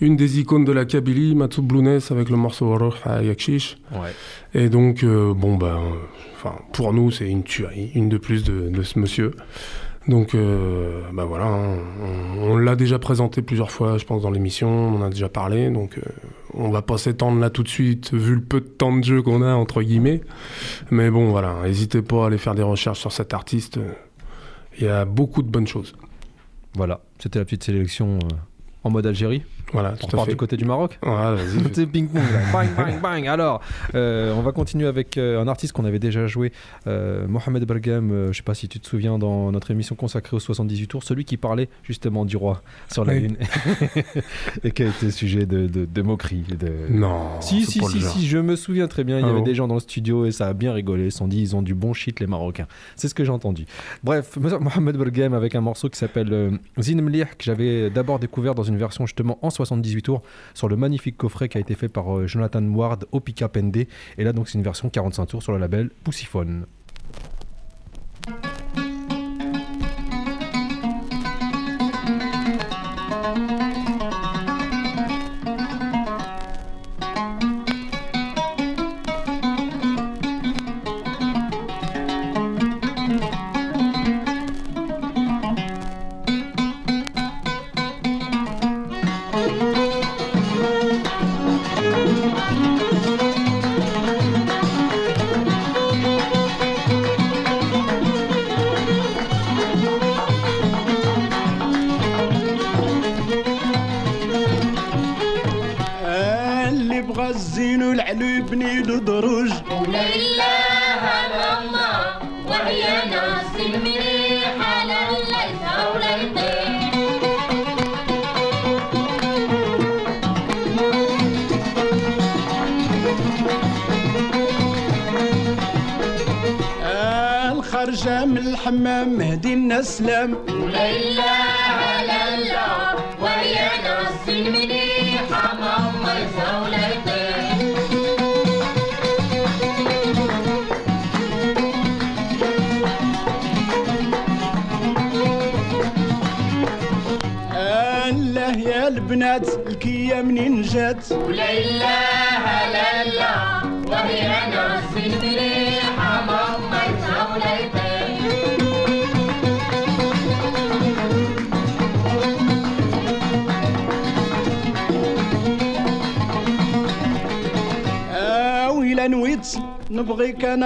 une 0.00 0.16
des 0.16 0.40
icônes 0.40 0.64
de 0.64 0.72
la 0.72 0.84
Kabylie, 0.84 1.34
Matsu 1.34 1.62
Blounes, 1.62 2.00
avec 2.10 2.28
le 2.28 2.36
morceau 2.36 2.76
Roh 2.76 2.94
à 3.04 3.22
Yakshish. 3.22 3.78
Ouais. 3.92 4.10
Et 4.54 4.68
donc, 4.68 5.02
euh, 5.04 5.32
bon, 5.34 5.56
ben, 5.56 5.66
euh, 5.66 5.78
enfin, 6.36 6.54
pour 6.72 6.92
nous, 6.92 7.10
c'est 7.10 7.28
une 7.28 7.42
tuerie, 7.44 7.90
une 7.94 8.08
de 8.08 8.18
plus 8.18 8.44
de, 8.44 8.68
de 8.68 8.82
ce 8.82 8.98
monsieur. 8.98 9.32
Donc, 10.08 10.34
euh, 10.34 11.00
ben 11.14 11.24
voilà, 11.24 11.46
hein, 11.46 11.76
on, 12.38 12.50
on 12.52 12.56
l'a 12.58 12.76
déjà 12.76 12.98
présenté 12.98 13.40
plusieurs 13.40 13.70
fois, 13.70 13.96
je 13.96 14.04
pense, 14.04 14.20
dans 14.22 14.30
l'émission, 14.30 14.68
on 14.68 15.00
en 15.00 15.02
a 15.02 15.08
déjà 15.08 15.28
parlé, 15.30 15.70
donc 15.70 15.96
euh, 15.96 16.02
on 16.56 16.70
va 16.70 16.82
pas 16.82 16.98
s'étendre 16.98 17.40
là 17.40 17.50
tout 17.50 17.62
de 17.62 17.68
suite, 17.68 18.12
vu 18.12 18.34
le 18.36 18.40
peu 18.40 18.60
de 18.60 18.66
temps 18.66 18.96
de 18.96 19.04
jeu 19.04 19.22
qu'on 19.22 19.42
a, 19.42 19.54
entre 19.54 19.82
guillemets. 19.82 20.20
Mais 20.90 21.10
bon, 21.10 21.30
voilà, 21.30 21.56
n'hésitez 21.64 22.02
pas 22.02 22.24
à 22.24 22.26
aller 22.26 22.38
faire 22.38 22.54
des 22.54 22.62
recherches 22.62 23.00
sur 23.00 23.12
cet 23.12 23.34
artiste, 23.34 23.78
il 24.78 24.84
y 24.84 24.88
a 24.88 25.04
beaucoup 25.04 25.42
de 25.42 25.48
bonnes 25.48 25.66
choses. 25.66 25.94
Voilà, 26.74 27.00
c'était 27.18 27.38
la 27.38 27.44
petite 27.44 27.64
sélection 27.64 28.18
euh, 28.18 28.36
en 28.82 28.90
mode 28.90 29.06
Algérie. 29.06 29.42
Voilà, 29.72 29.94
On 30.02 30.06
part 30.06 30.26
du 30.26 30.36
côté 30.36 30.56
du 30.56 30.64
Maroc. 30.64 30.98
Voilà, 31.02 31.32
vas-y. 31.34 31.62
C'est 31.72 31.86
ping-pong 31.86 32.22
là. 32.22 32.40
Bang, 32.52 32.68
bang, 32.76 33.00
bang. 33.00 33.26
Alors, 33.28 33.60
euh, 33.94 34.32
on 34.34 34.40
va 34.42 34.52
continuer 34.52 34.86
avec 34.86 35.18
euh, 35.18 35.40
un 35.42 35.48
artiste 35.48 35.72
qu'on 35.72 35.84
avait 35.84 35.98
déjà 35.98 36.26
joué, 36.26 36.52
euh, 36.86 37.26
Mohamed 37.26 37.64
Bergam. 37.64 38.28
je 38.30 38.36
sais 38.36 38.42
pas 38.42 38.54
si 38.54 38.68
tu 38.68 38.78
te 38.78 38.86
souviens 38.86 39.18
dans 39.18 39.50
notre 39.50 39.70
émission 39.72 39.96
consacrée 39.96 40.36
aux 40.36 40.40
78 40.40 40.86
tours, 40.86 41.02
celui 41.02 41.24
qui 41.24 41.36
parlait 41.36 41.68
justement 41.82 42.24
du 42.24 42.36
roi 42.36 42.62
sur 42.92 43.04
la 43.04 43.14
Oui. 43.14 43.20
lune 43.22 43.36
et 44.64 44.70
qui 44.70 44.82
a 44.82 44.86
été 44.88 45.10
sujet 45.10 45.46
de, 45.46 45.66
de, 45.66 45.84
de 45.86 46.02
moqueries. 46.02 46.44
De... 46.58 46.70
Non, 46.90 47.40
Si, 47.40 47.64
si, 47.64 47.80
si, 47.84 48.00
si, 48.00 48.26
je 48.26 48.38
me 48.38 48.56
souviens 48.56 48.86
très 48.88 49.02
bien. 49.04 49.18
Il 49.18 49.22
y 49.22 49.24
Ah 49.24 49.30
avait 49.30 49.38
bon 49.40 49.44
des 49.44 49.54
gens 49.54 49.66
dans 49.68 49.74
le 49.74 49.80
studio 49.80 50.24
et 50.26 50.32
ça 50.32 50.46
a 50.46 50.52
bien 50.52 50.72
rigolé. 50.72 51.06
Ils 51.06 51.12
se 51.12 51.18
sont 51.18 51.28
dit, 51.28 51.40
ils 51.40 51.56
ont 51.56 51.62
du 51.62 51.74
bon 51.74 51.92
shit, 51.92 52.20
les 52.20 52.26
Marocains. 52.26 52.66
C'est 52.96 53.08
ce 53.08 53.14
que 53.14 53.24
j'ai 53.24 53.30
entendu. 53.32 53.66
Bref, 54.02 54.36
Mohamed 54.60 54.96
Bergam 54.96 55.34
avec 55.34 55.54
un 55.54 55.60
morceau 55.60 55.88
qui 55.88 55.98
s'appelle 55.98 56.58
Zin 56.78 57.00
Mlih, 57.02 57.24
que 57.38 57.44
j'avais 57.44 57.90
d'abord 57.90 58.18
découvert 58.18 58.54
dans 58.54 58.62
une 58.62 58.76
version 58.76 59.06
justement 59.06 59.38
en 59.42 59.50
78 59.54 60.02
tours 60.02 60.22
sur 60.54 60.68
le 60.68 60.76
magnifique 60.76 61.16
coffret 61.16 61.48
qui 61.48 61.58
a 61.58 61.60
été 61.60 61.74
fait 61.74 61.88
par 61.88 62.16
euh, 62.16 62.26
Jonathan 62.26 62.62
Ward 62.62 63.06
au 63.12 63.20
Pika 63.20 63.48
Pendé. 63.48 63.88
Et 64.18 64.24
là, 64.24 64.32
donc, 64.32 64.48
c'est 64.48 64.58
une 64.58 64.64
version 64.64 64.90
45 64.90 65.26
tours 65.26 65.42
sur 65.42 65.52
le 65.52 65.58
label 65.58 65.90
Poussiphone. 66.02 66.66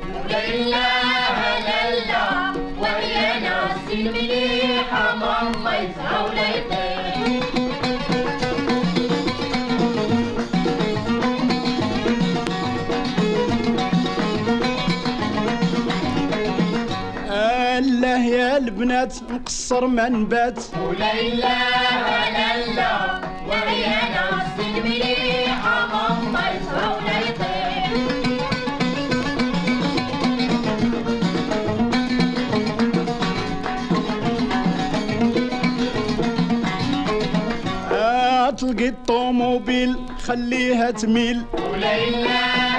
ما 19.72 20.08
نبات 20.08 20.58
وليلى 20.80 21.46
هللا 21.46 23.20
وهي 23.48 23.86
ناس 23.86 24.66
المليحة 24.66 25.86
آه 37.92 38.50
تلقي 38.50 38.88
الطوموبيل 38.88 39.96
خليها 40.26 40.90
تميل. 40.90 41.42
وليلى 41.72 42.73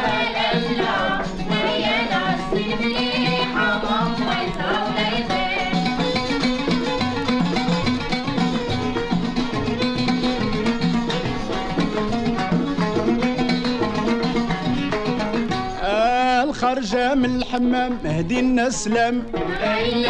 من 17.25 17.35
الحمام 17.35 17.97
هدي 18.05 18.39
الناس 18.39 18.83
سلام 18.83 19.23
وليلى 19.33 20.07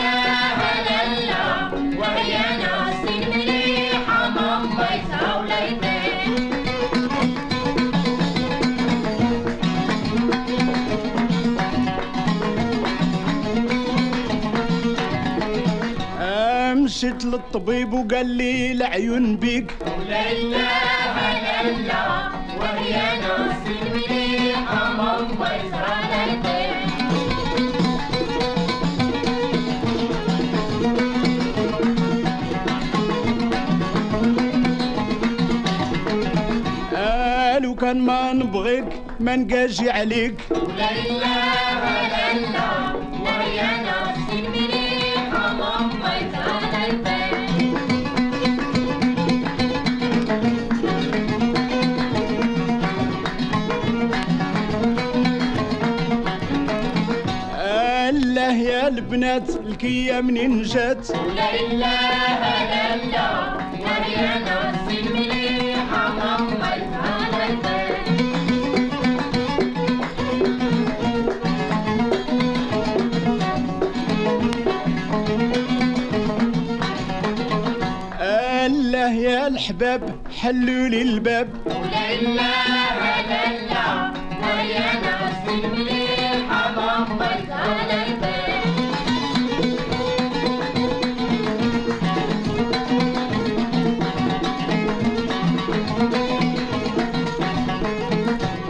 هللا 0.61 1.71
وهي 1.99 2.37
ناس 2.57 3.09
المليحة 3.09 4.29
ماما 4.29 4.85
آه 16.19 16.73
مشيت 16.73 17.25
للطبيب 17.25 17.93
وقال 17.93 18.25
لي 18.27 18.71
العيون 18.71 19.37
بيك. 19.37 19.71
وليلى 19.97 20.67
هللا 21.15 22.29
وهي 22.59 23.19
ناس 23.21 23.54
لو 37.75 37.81
كان 37.81 37.99
ما 37.99 38.33
نبغيك 38.33 38.85
ما 39.19 39.35
نقاجي 39.35 39.91
عليك. 39.91 40.35
وهي 40.51 41.21
المليحة 44.31 45.53
ماما 45.53 46.15
يسهر 46.17 46.61
وليطير 46.73 47.35
آه 57.57 58.09
الله 58.09 58.53
يا 58.57 58.87
البنات 58.87 59.49
الكيا 59.55 60.21
منين 60.21 60.61
جات؟ 60.61 61.09
وليلى 61.11 61.85
هللا 61.85 63.53
وهي 63.79 64.39
ناس 64.45 64.84
حلوا 80.45 80.87
لي 80.87 81.01
الباب. 81.01 81.47
وليلى 81.65 82.41
هللا 83.01 84.13
وهي 84.41 84.77
ناس 85.03 85.49
المليحة 85.49 86.71
ماما 86.75 87.25
يسهر 87.35 87.69
وليطير 87.69 88.65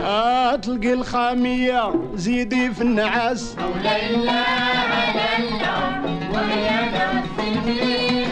آه 0.04 0.56
تلقي 0.56 0.94
الخامية 0.94 1.94
زيدي 2.16 2.72
في 2.74 2.82
النعاس 2.82 3.56
وليلى 3.76 4.32
هللا 4.32 5.78
وهي 6.34 6.92
ناس 6.92 7.26
المليحة 7.40 8.25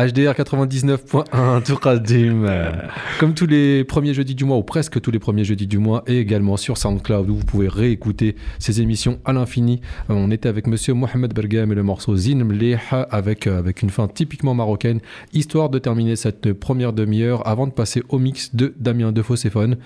HDR 0.00 0.32
99.1 0.32 1.62
Tour 1.62 1.80
Comme 3.18 3.34
tous 3.34 3.46
les 3.46 3.84
premiers 3.84 4.14
jeudis 4.14 4.34
du 4.34 4.46
mois, 4.46 4.56
ou 4.56 4.62
presque 4.62 4.98
tous 4.98 5.10
les 5.10 5.18
premiers 5.18 5.44
jeudis 5.44 5.66
du 5.66 5.76
mois, 5.76 6.02
et 6.06 6.18
également 6.18 6.56
sur 6.56 6.78
SoundCloud 6.78 7.28
où 7.28 7.34
vous 7.34 7.44
pouvez 7.44 7.68
réécouter 7.68 8.34
ces 8.58 8.80
émissions 8.80 9.18
à 9.26 9.34
l'infini. 9.34 9.82
Euh, 10.08 10.14
On 10.14 10.30
était 10.30 10.48
avec 10.48 10.66
monsieur 10.66 10.94
Mohamed 10.94 11.34
Bergam 11.34 11.70
et 11.70 11.74
le 11.74 11.82
morceau 11.82 12.16
Zin 12.16 12.42
Mlih 12.44 12.78
avec, 13.10 13.46
euh, 13.46 13.58
avec 13.58 13.82
une 13.82 13.90
fin 13.90 14.08
typiquement 14.08 14.54
marocaine, 14.54 15.00
histoire 15.34 15.68
de 15.68 15.78
terminer 15.78 16.16
cette 16.16 16.54
première 16.54 16.94
demi-heure 16.94 17.46
avant 17.46 17.66
de 17.66 17.72
passer 17.72 18.02
au 18.08 18.18
mix 18.18 18.54
de 18.54 18.72
Damien 18.78 19.12
Defosséphone 19.12 19.76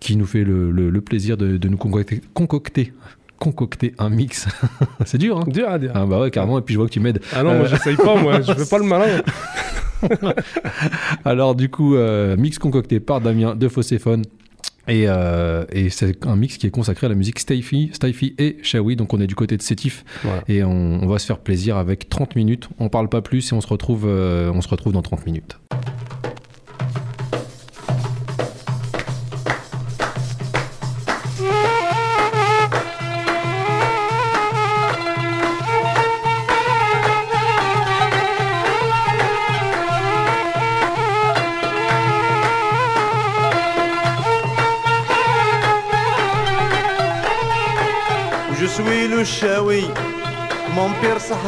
qui 0.00 0.16
nous 0.16 0.26
fait 0.26 0.44
le, 0.44 1.00
plaisir 1.00 1.36
de, 1.36 1.68
nous 1.68 1.76
concocter, 1.78 2.92
concocter 3.42 3.94
un 3.98 4.08
mix. 4.08 4.46
C'est 5.04 5.18
dur, 5.18 5.38
hein 5.38 5.44
Dur 5.48 5.68
à 5.68 5.78
dire. 5.78 5.90
ah 5.94 6.06
bah 6.06 6.20
ouais, 6.20 6.30
carrément, 6.30 6.58
et 6.58 6.62
puis 6.62 6.74
je 6.74 6.78
vois 6.78 6.86
que 6.86 6.92
tu 6.92 7.00
m'aides. 7.00 7.20
Ah 7.34 7.42
non, 7.42 7.54
moi 7.54 7.64
Euh, 7.64 7.68
j'essaye 7.68 7.96
pas, 7.96 8.14
moi, 8.16 8.40
je 8.40 8.52
fais 8.52 8.68
pas 8.70 8.78
le 8.78 8.84
malin. 8.84 9.20
Alors 11.24 11.54
du 11.54 11.68
coup, 11.68 11.96
euh, 11.96 12.36
mix 12.36 12.58
concocté 12.58 13.00
par 13.00 13.20
Damien 13.20 13.54
de 13.54 13.68
Fosséphone. 13.68 14.22
Et, 14.88 15.04
euh, 15.06 15.64
et 15.70 15.90
c'est 15.90 16.26
un 16.26 16.34
mix 16.34 16.56
qui 16.56 16.66
est 16.66 16.70
consacré 16.70 17.06
à 17.06 17.08
la 17.08 17.14
musique 17.14 17.38
Stayfi, 17.38 17.90
Stayfi 17.92 18.34
et 18.38 18.58
Shawi. 18.62 18.96
Donc 18.96 19.14
on 19.14 19.20
est 19.20 19.28
du 19.28 19.36
côté 19.36 19.56
de 19.56 19.62
Sétif 19.62 20.04
Voilà. 20.24 20.42
et 20.48 20.64
on, 20.64 21.00
on 21.02 21.06
va 21.06 21.18
se 21.20 21.26
faire 21.26 21.38
plaisir 21.38 21.76
avec 21.76 22.08
30 22.08 22.34
minutes. 22.34 22.68
On 22.80 22.88
parle 22.88 23.08
pas 23.08 23.22
plus 23.22 23.52
et 23.52 23.54
on 23.54 23.60
se 23.60 23.68
retrouve, 23.68 24.04
euh, 24.06 24.50
on 24.52 24.60
se 24.60 24.68
retrouve 24.68 24.92
dans 24.92 25.02
30 25.02 25.24
minutes. 25.26 25.56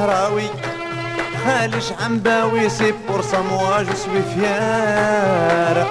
الزهراوي 0.05 0.49
خالش 1.45 1.93
عمباوي 1.93 2.69
سي 2.69 2.93
بور 3.09 3.23
سا 3.23 3.41
موا 3.41 3.85
سوي 3.85 4.23
فيار. 4.35 5.87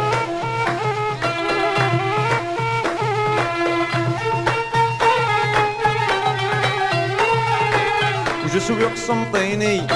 جو 8.53 8.59
سوي 8.59 8.85
قسنطيني 8.85 9.87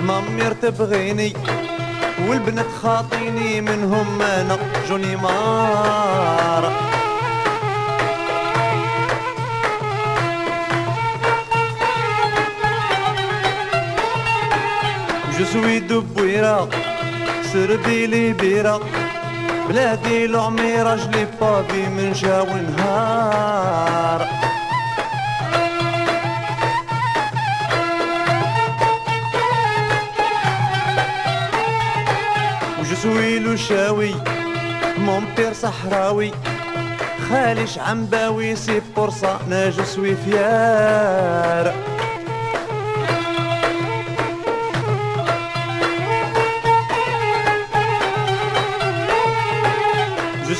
مامير 0.00 0.52
تبغيني 0.52 1.32
والبنات 2.28 2.66
خاطيني 2.82 3.60
منهم 3.60 4.18
ما 4.18 4.58
جوني 4.88 5.16
مار. 5.16 6.91
جسوي 15.42 15.78
دبويرة 15.78 16.68
سربي 17.52 18.06
لي 18.06 18.32
بيرة. 18.32 18.80
بلادي 19.68 20.24
العميرة 20.24 20.96
جلي 20.96 21.26
بابي 21.40 21.86
من 21.86 22.12
جا 22.12 22.40
ونهار 22.40 24.28
وجسوي 32.80 33.38
له 33.38 33.56
شاوي 33.56 34.14
مون 34.98 35.24
بير 35.36 35.52
صحراوي. 35.52 36.32
خالش 37.28 37.78
عنباوي 37.78 38.56
سي 38.56 38.80
بورصة 38.96 39.40
أنا 39.46 39.70
جسوي 39.70 40.16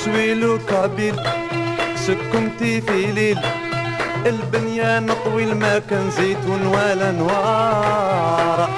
le 0.07 0.59
كابيل 0.71 1.15
سكنتي 1.95 2.81
في 2.81 3.12
ليل 3.12 3.38
البنيان 4.27 5.12
طويل 5.25 5.55
ما 5.55 5.79
كان 5.79 6.11
زيتون 6.11 6.67
ولا 6.67 7.12
نوار. 7.12 8.69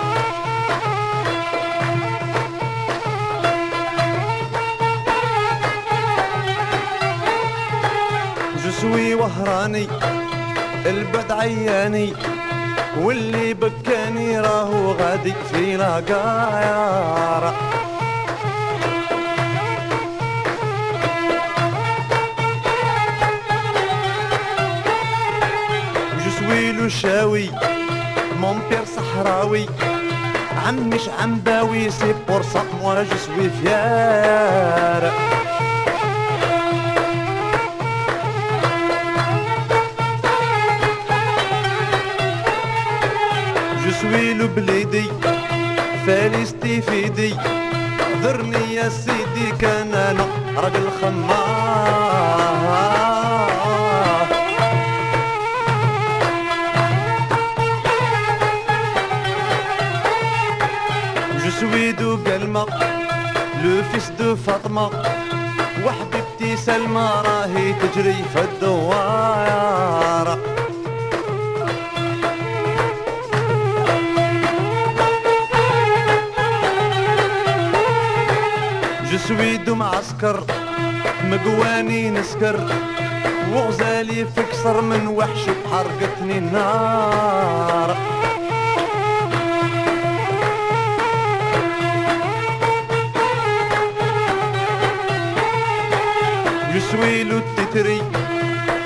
suis 8.80 9.14
وهراني 9.14 9.86
البد 10.86 11.32
عياني 11.32 12.12
واللي 13.00 13.54
بكاني 13.54 14.40
راهو 14.40 14.92
غادي 14.92 15.34
في 15.52 15.76
لاقايار 15.76 17.54
شاوي 26.88 27.50
mon 28.42 28.56
père 28.70 28.86
صحراوي 28.96 29.66
عمش 30.66 31.08
عنباوي 31.20 31.90
سي 31.90 32.14
بور 32.28 32.42
ça 32.42 32.62
moi 32.80 32.96
je 33.10 33.16
suis 33.24 33.50
fier 33.58 35.02
Je 43.84 43.90
suis 44.00 44.34
le 44.34 44.46
بليدي 44.56 45.04
فارستي 46.06 46.82
في 46.82 46.92
ايدي 46.92 47.36
ذرني 48.22 48.74
يا 48.74 48.88
سيدي 48.88 49.52
كان 49.60 49.94
أنا 49.94 50.26
راجل 50.56 50.88
خمار. 51.00 52.34
De 61.60 62.16
Galma, 62.24 62.64
le 63.62 63.82
fils 63.90 64.08
de 64.18 64.34
Fatma 64.34 64.86
وحبيبتي 65.84 66.56
سلمى 66.56 67.22
راهي 67.26 67.72
تجري 67.72 68.24
في 68.34 68.40
الدوار. 68.40 70.38
Je 79.10 79.16
suis 79.16 79.58
de 79.66 79.70
معسكر 79.70 80.44
مقواني 81.24 82.10
نسكر. 82.10 82.56
وغزالي 83.52 84.26
في 84.34 84.42
كسر 84.52 84.80
من 84.80 85.06
وحش 85.06 85.44
بحرقتني 85.48 86.38
النار. 86.38 88.13
Je 96.94 97.00
suis 97.00 97.24
le 97.24 97.38
تتري 97.56 98.02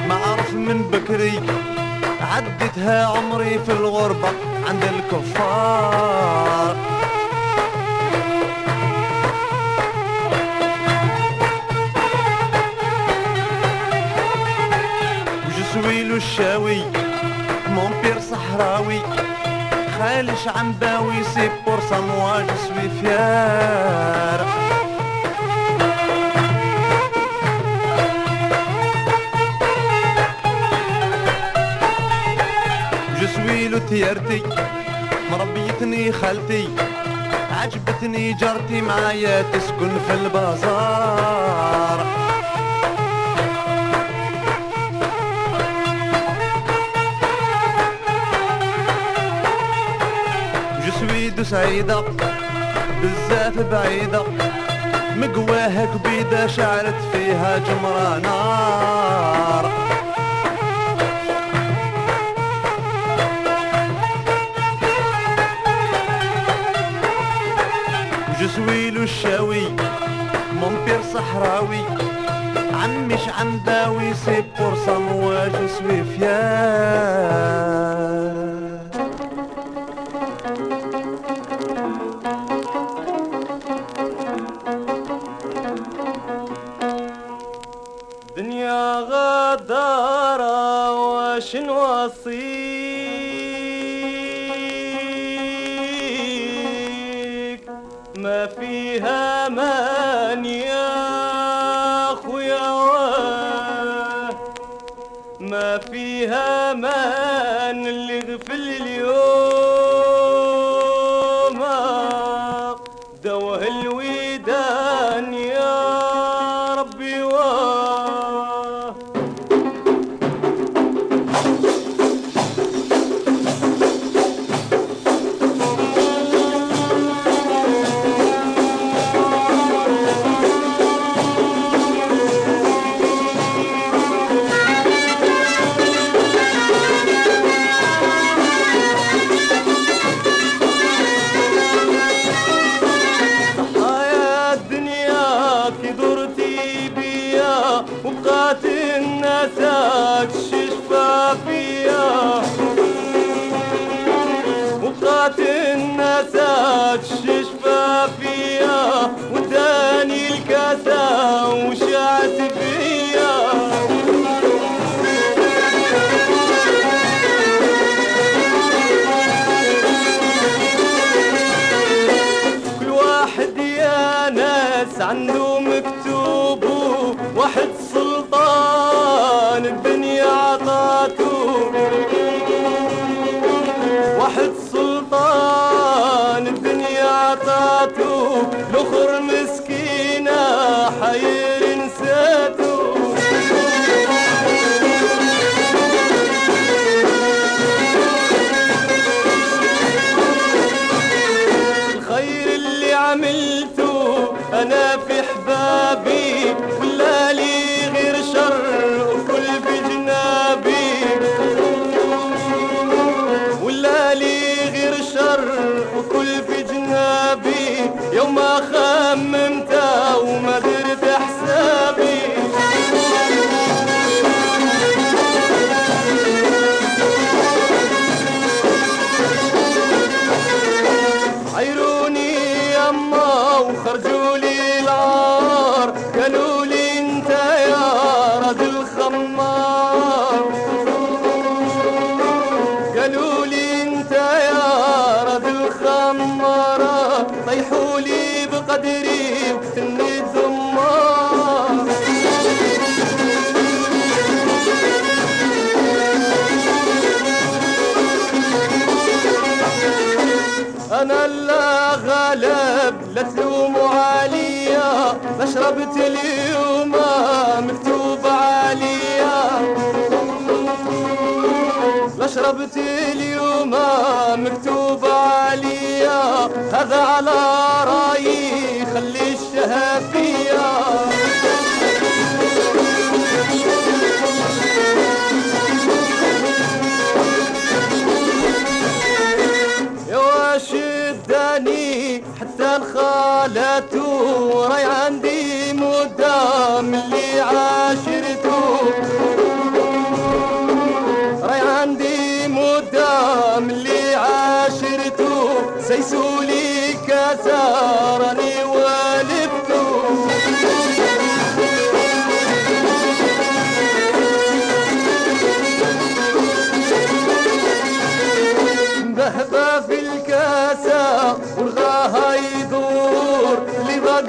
معرف 0.09 0.55
من 0.55 0.83
بكري. 0.93 1.41
عدتها 2.21 3.07
عمري 3.07 3.59
في 3.59 3.73
الغربة 3.73 4.29
عند 4.69 4.85
الكفار. 4.85 6.77
Je 15.55 15.63
suis 15.73 16.03
le 16.11 16.19
شاوي 16.19 16.83
mon 17.77 17.91
père 18.03 18.21
صحراوي. 18.31 19.01
خالش 19.99 20.49
عنباوي 20.49 21.25
سي 21.35 21.51
بور 21.67 21.81
ça 21.91 21.99
moi 22.09 22.37
je 22.49 22.55
suis 33.89 34.01
le 34.01 34.05
تيارتي 34.05 34.43
مربيتني 35.31 36.13
خالتي 36.13 36.69
عجبتني 37.51 38.33
جارتي 38.33 38.81
معايا 38.81 39.43
تسكن 39.53 39.91
في 40.07 40.15
البازار. 40.15 41.99
de 51.37 51.43
سعيدة 51.43 52.05
بزاف 53.03 53.59
بعيدة 53.59 54.23
مقواها 55.17 55.85
كبيدة 55.85 56.47
شعلت 56.47 56.95
فيها 57.13 57.59
جمرة 57.59 58.19
نار. 58.19 59.38
Suis 69.07 69.27
le 69.27 69.31
شاوي 69.31 69.67
mon 70.61 70.73
père 70.85 71.05
صحراوي. 71.13 71.85
عمش 72.75 73.29
عنباوي 73.39 74.15
سي 74.15 74.43
بور 74.59 74.75
ça 74.85 74.99
moi 74.99 75.49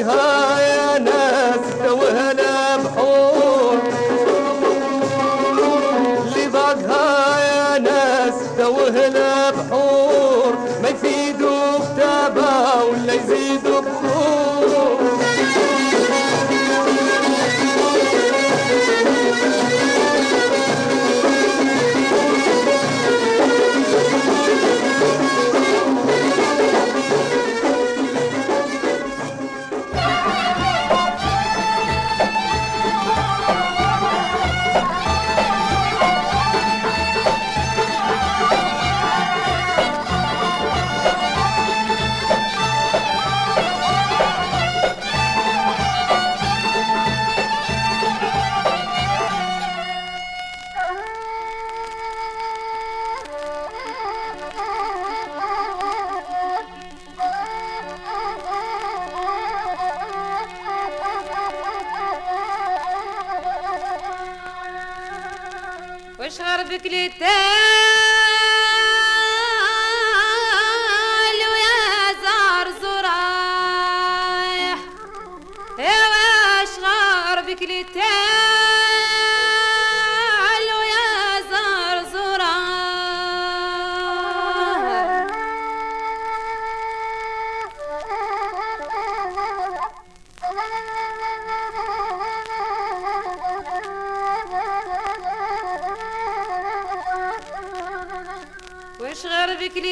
her 0.09 0.68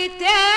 cidade. 0.08 0.57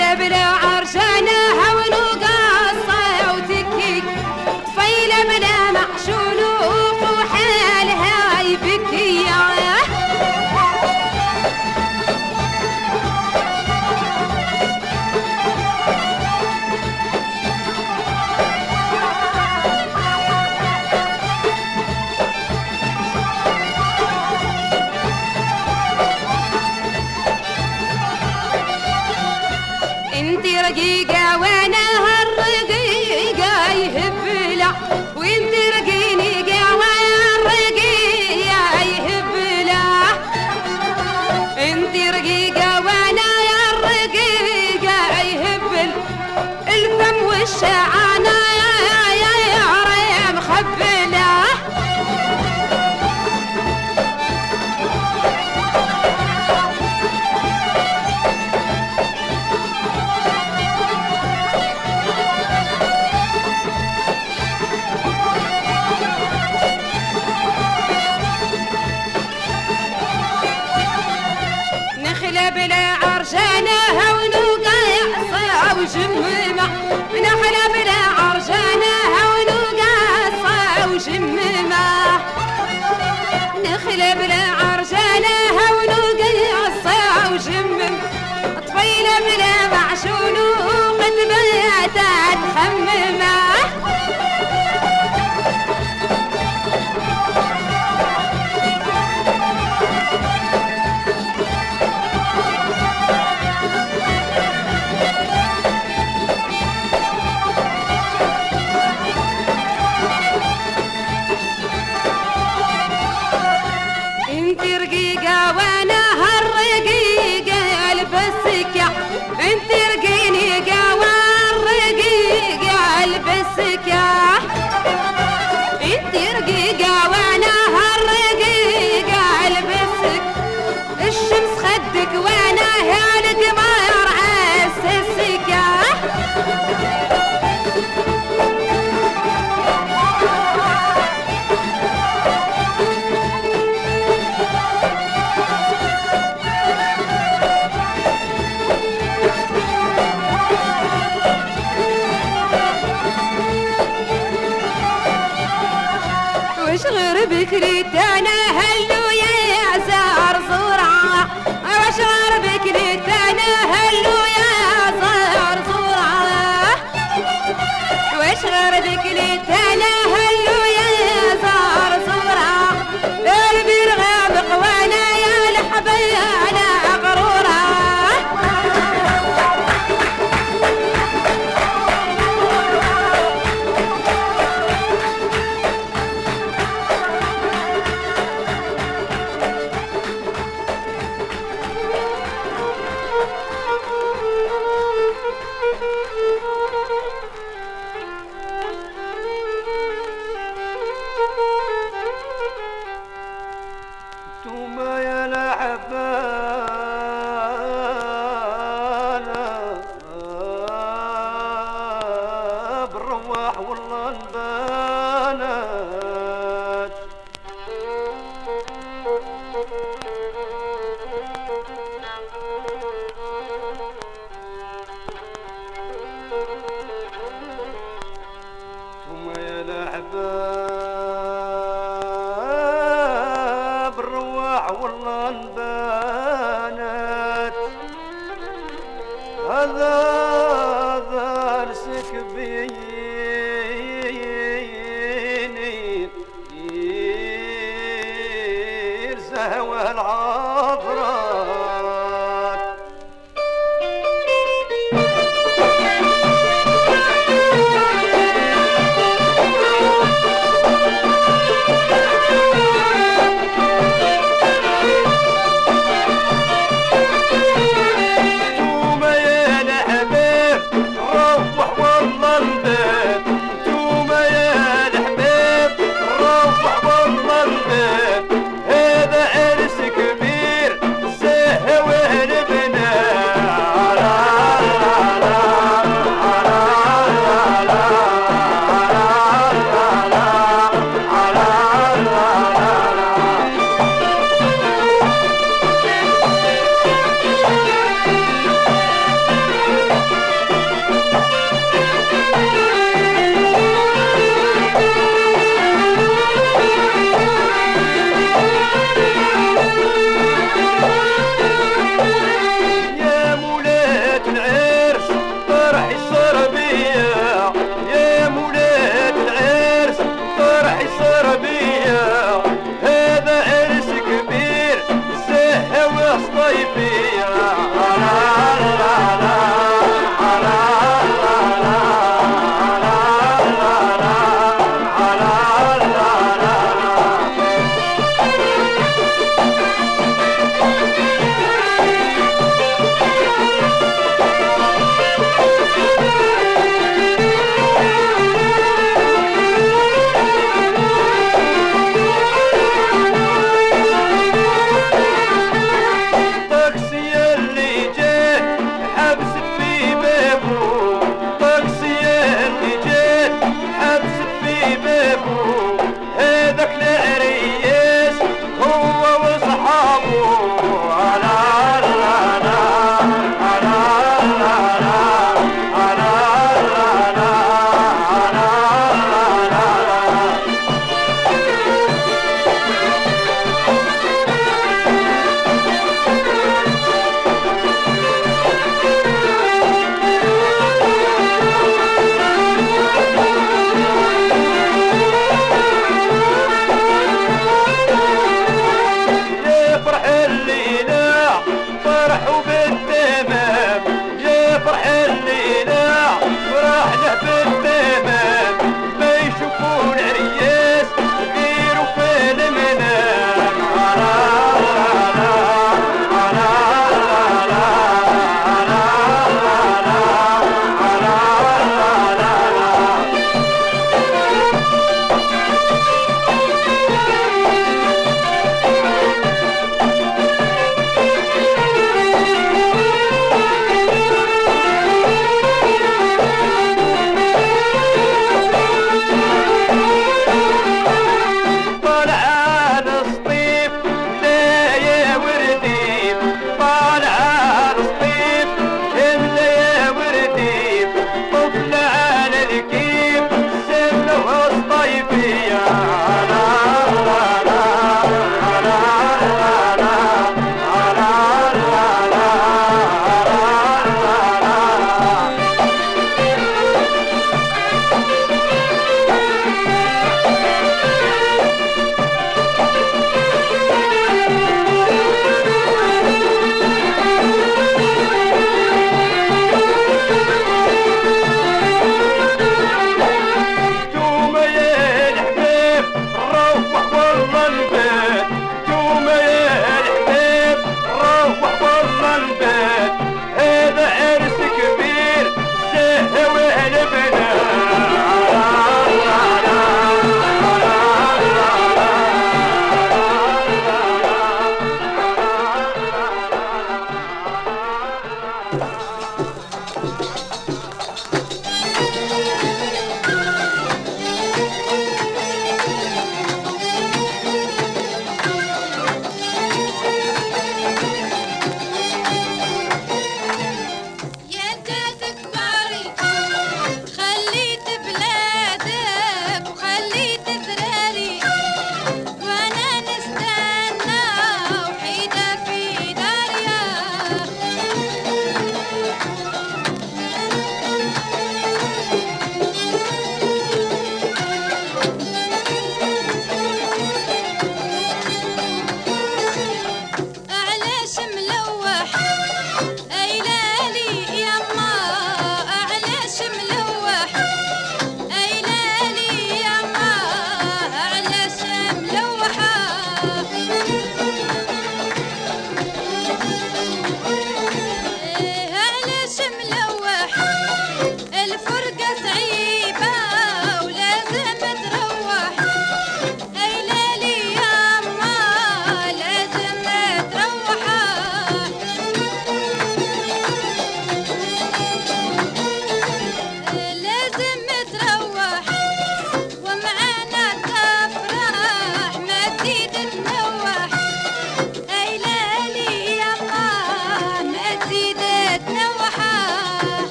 bile 0.00 0.18
bile 0.18 0.39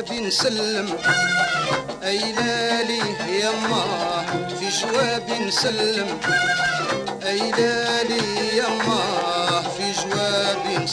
النبي 0.00 0.20
نسلم 0.26 0.88
أي 2.04 2.32
لالي 2.32 3.00
يما 3.40 3.84
في 4.60 4.68
جوابي 4.68 5.44
نسلم 5.44 6.18
أي 7.26 7.50
لالي 7.50 8.58
يما 8.58 9.62
في 9.76 9.92
جوابي 10.00 10.86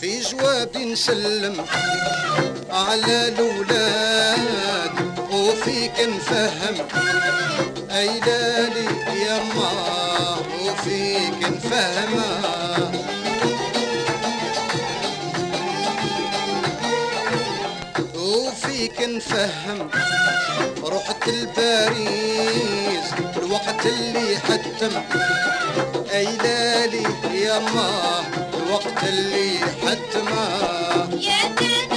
في 0.00 0.20
جوابي 0.20 0.84
نسلم 0.92 1.64
على 2.70 3.28
الأولاد 3.28 4.92
وفيك 5.30 6.00
نفهم. 6.00 6.86
أي 7.90 8.20
لالي 8.20 8.86
يا 9.26 9.38
ما 9.56 10.01
لكن 11.42 11.58
فما 11.58 12.92
وفيك 18.14 19.00
نفهم 19.00 19.90
رحت 20.84 21.28
لباريس 21.28 23.06
الوقت 23.36 23.86
اللي 23.86 24.36
حتم. 24.38 25.02
أي 26.14 26.24
لالي 26.36 27.04
يما 27.32 27.90
الوقت 28.54 29.04
اللي 29.04 29.58
حتم. 29.58 30.28
يا 31.18 31.91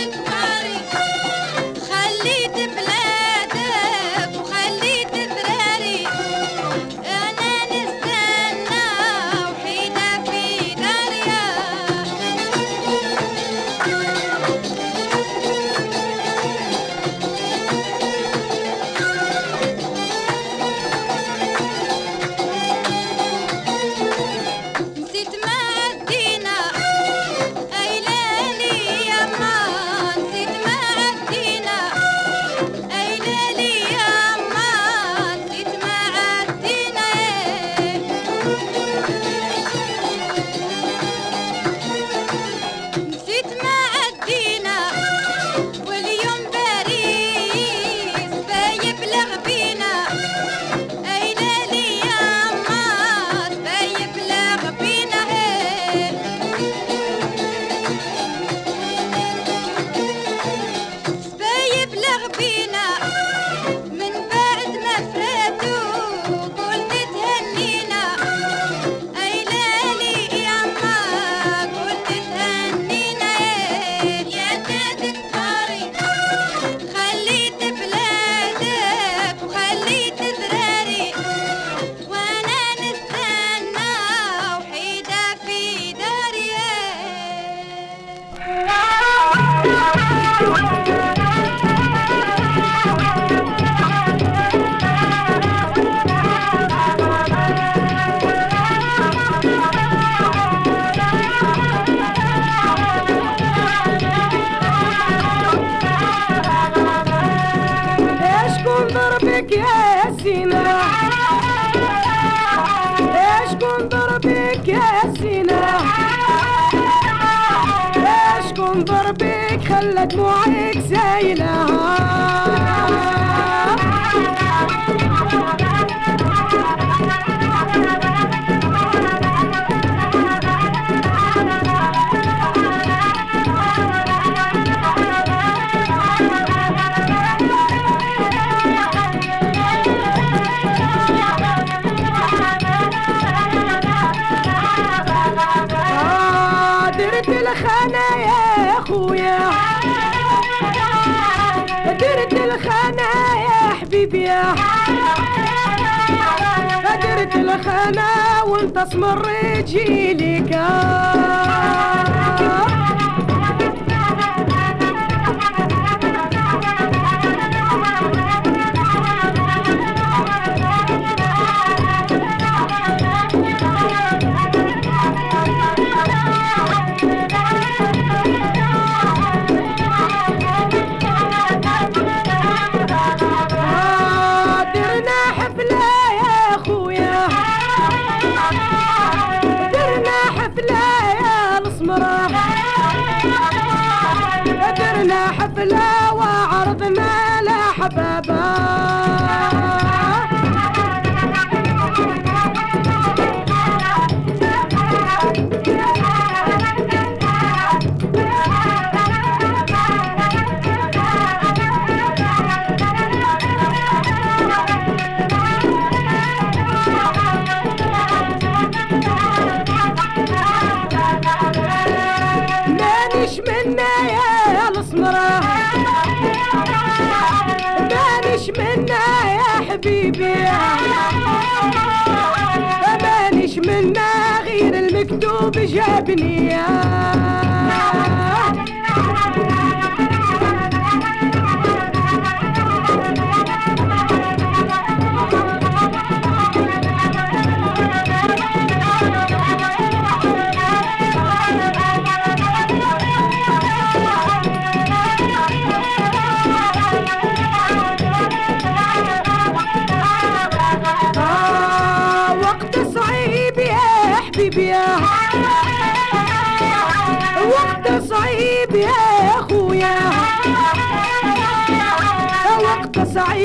Mia 236.24 236.66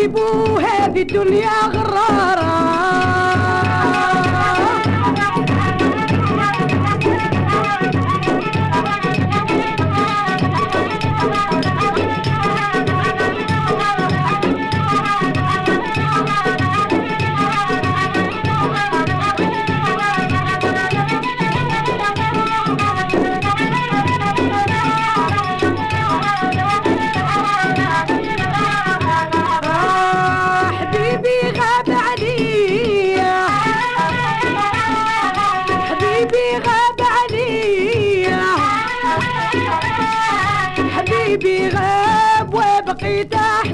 صعيب 0.00 0.14
وهذه 0.16 1.02
الدنيا 1.02 1.66
غرارة. 1.66 2.59
Die. 43.24 43.69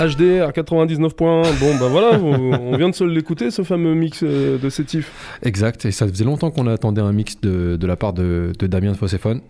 HDR 0.00 0.52
99 0.52 1.14
points. 1.14 1.42
Bon, 1.60 1.76
bah 1.78 1.88
voilà, 1.88 2.18
on 2.18 2.76
vient 2.76 2.88
de 2.88 2.94
se 2.94 3.04
l'écouter, 3.04 3.50
ce 3.50 3.62
fameux 3.62 3.94
mix 3.94 4.22
euh, 4.22 4.56
de 4.58 4.68
Sétif. 4.70 5.12
Exact, 5.42 5.84
et 5.84 5.90
ça 5.92 6.08
faisait 6.08 6.24
longtemps 6.24 6.50
qu'on 6.50 6.66
attendait 6.66 7.02
un 7.02 7.12
mix 7.12 7.38
de, 7.40 7.76
de 7.76 7.86
la 7.86 7.96
part 7.96 8.14
de, 8.14 8.52
de 8.58 8.66
Damien 8.66 8.92
de 8.92 8.96
Fosséphone. 8.96 9.40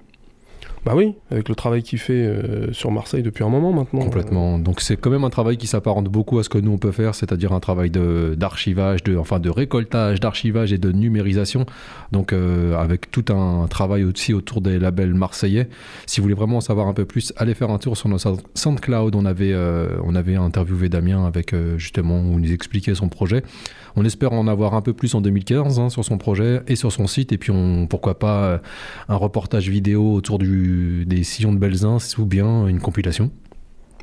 Bah 0.86 0.92
oui, 0.96 1.14
avec 1.30 1.50
le 1.50 1.54
travail 1.54 1.82
qu'il 1.82 1.98
fait 1.98 2.12
euh, 2.14 2.72
sur 2.72 2.90
Marseille 2.90 3.22
depuis 3.22 3.44
un 3.44 3.50
moment 3.50 3.70
maintenant. 3.70 4.00
Complètement. 4.00 4.58
Donc 4.58 4.80
c'est 4.80 4.96
quand 4.96 5.10
même 5.10 5.24
un 5.24 5.30
travail 5.30 5.58
qui 5.58 5.66
s'apparente 5.66 6.06
beaucoup 6.06 6.38
à 6.38 6.42
ce 6.42 6.48
que 6.48 6.56
nous 6.56 6.72
on 6.72 6.78
peut 6.78 6.90
faire, 6.90 7.14
c'est-à-dire 7.14 7.52
un 7.52 7.60
travail 7.60 7.90
d'archivage, 7.90 9.02
de 9.04 9.14
enfin 9.16 9.40
de 9.40 9.50
récoltage, 9.50 10.20
d'archivage 10.20 10.72
et 10.72 10.78
de 10.78 10.90
numérisation. 10.90 11.66
Donc 12.12 12.32
euh, 12.32 12.74
avec 12.78 13.10
tout 13.10 13.26
un 13.30 13.66
travail 13.68 14.04
aussi 14.04 14.32
autour 14.32 14.62
des 14.62 14.78
labels 14.78 15.12
marseillais. 15.12 15.68
Si 16.06 16.20
vous 16.20 16.24
voulez 16.24 16.34
vraiment 16.34 16.56
en 16.56 16.62
savoir 16.62 16.88
un 16.88 16.94
peu 16.94 17.04
plus, 17.04 17.34
allez 17.36 17.52
faire 17.52 17.70
un 17.70 17.78
tour 17.78 17.98
sur 17.98 18.08
notre 18.08 18.22
Sound- 18.22 18.40
SoundCloud. 18.54 19.14
On 19.16 19.26
avait 19.26 19.52
euh, 19.52 19.98
on 20.04 20.14
avait 20.14 20.36
interviewé 20.36 20.88
Damien 20.88 21.26
avec 21.26 21.54
justement 21.76 22.20
où 22.20 22.38
il 22.38 22.40
nous 22.46 22.52
expliquait 22.52 22.94
son 22.94 23.08
projet. 23.10 23.42
On 23.96 24.04
espère 24.04 24.32
en 24.32 24.46
avoir 24.46 24.74
un 24.74 24.82
peu 24.82 24.92
plus 24.92 25.14
en 25.14 25.20
2015 25.20 25.78
hein, 25.78 25.90
sur 25.90 26.04
son 26.04 26.16
projet 26.16 26.62
et 26.68 26.76
sur 26.76 26.90
son 26.92 27.06
site. 27.06 27.32
Et 27.32 27.38
puis 27.38 27.50
on 27.50 27.86
pourquoi 27.86 28.18
pas 28.18 28.62
un 29.08 29.16
reportage 29.16 29.68
vidéo 29.68 30.12
autour 30.14 30.38
du, 30.38 30.69
des 31.06 31.22
sillons 31.24 31.52
de 31.52 31.58
Belzins 31.58 31.98
ou 32.18 32.24
bien 32.26 32.66
une 32.66 32.80
compilation. 32.80 33.30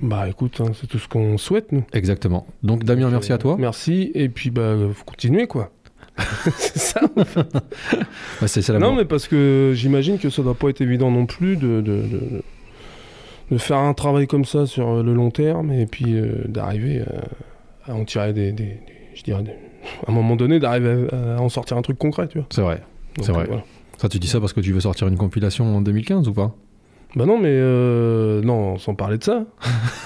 Bah 0.01 0.27
écoute, 0.29 0.61
hein, 0.61 0.71
c'est 0.79 0.85
tout 0.87 0.99
ce 0.99 1.07
qu'on 1.07 1.37
souhaite, 1.37 1.71
nous. 1.71 1.83
Exactement. 1.93 2.45
Donc 2.63 2.83
Damien, 2.83 3.09
merci 3.09 3.33
à 3.33 3.37
toi. 3.37 3.55
Merci, 3.57 4.11
et 4.13 4.29
puis 4.29 4.51
bah 4.51 4.75
faut 4.93 5.03
continuer 5.05 5.47
quoi. 5.47 5.71
c'est 6.57 6.77
ça 6.79 7.01
en 7.15 7.25
fait. 7.25 7.39
Ouais, 8.41 8.47
c'est 8.47 8.61
c'est 8.61 8.73
la 8.73 8.79
non 8.79 8.87
mort. 8.89 8.95
mais 8.97 9.05
parce 9.05 9.27
que 9.27 9.71
j'imagine 9.75 10.17
que 10.19 10.29
ça 10.29 10.41
doit 10.43 10.53
pas 10.55 10.69
être 10.69 10.81
évident 10.81 11.09
non 11.11 11.25
plus 11.25 11.57
de, 11.57 11.81
de, 11.81 12.01
de- 12.03 12.43
de 13.51 13.57
faire 13.57 13.77
un 13.77 13.93
travail 13.93 14.27
comme 14.27 14.43
ça 14.45 14.65
sur 14.65 15.01
le 15.03 15.13
long 15.13 15.31
terme 15.31 15.71
et 15.71 15.85
puis 15.85 16.15
euh, 16.15 16.43
d'arriver 16.47 17.01
à, 17.87 17.91
à 17.91 17.95
en 17.95 18.03
tirer 18.03 18.33
des, 18.33 18.51
des- 18.51 18.63
des- 18.63 18.79
je 19.15 19.23
dirais 19.23 19.41
des- 19.43 19.51
à 20.07 20.11
un 20.11 20.13
moment 20.13 20.35
donné 20.35 20.59
d'arriver 20.59 21.07
à, 21.11 21.37
à 21.37 21.39
en 21.39 21.49
sortir 21.49 21.77
un 21.77 21.81
truc 21.81 21.97
concret 21.97 22.27
tu 22.27 22.37
vois. 22.39 22.47
C'est 22.51 22.61
vrai. 22.61 22.81
Donc, 23.15 23.25
C'est 23.25 23.31
vrai. 23.31 23.43
euh, 23.43 23.47
voilà. 23.47 23.63
Ça, 23.97 24.09
tu 24.09 24.19
dis 24.19 24.27
ça 24.27 24.39
parce 24.39 24.53
que 24.53 24.61
tu 24.61 24.71
veux 24.73 24.79
sortir 24.79 25.07
une 25.07 25.17
compilation 25.17 25.75
en 25.77 25.81
2015 25.81 26.27
ou 26.27 26.33
pas? 26.33 26.51
Bah 27.15 27.25
non 27.25 27.37
mais 27.39 27.47
euh, 27.49 28.41
non 28.43 28.77
sans 28.77 28.93
parler 28.93 29.17
de 29.17 29.23
ça. 29.23 29.45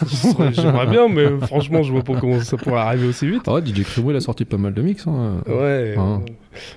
J'aimerais 0.51 0.85
bien 0.85 1.07
mais 1.09 1.25
franchement 1.47 1.81
je 1.81 1.91
vois 1.91 2.03
pas 2.03 2.13
comment 2.19 2.39
ça 2.41 2.57
pourrait 2.57 2.79
arriver 2.79 3.07
aussi 3.07 3.27
vite. 3.27 3.41
Ah 3.47 3.55
ouais, 3.55 3.61
DJ 3.65 3.81
Crimo, 3.83 4.11
il 4.11 4.15
a 4.17 4.21
sorti 4.21 4.45
pas 4.45 4.57
mal 4.57 4.73
de 4.73 4.81
mix. 4.83 5.07
hein. 5.07 5.41
Ouais. 5.47 5.95
Hein. 5.97 6.21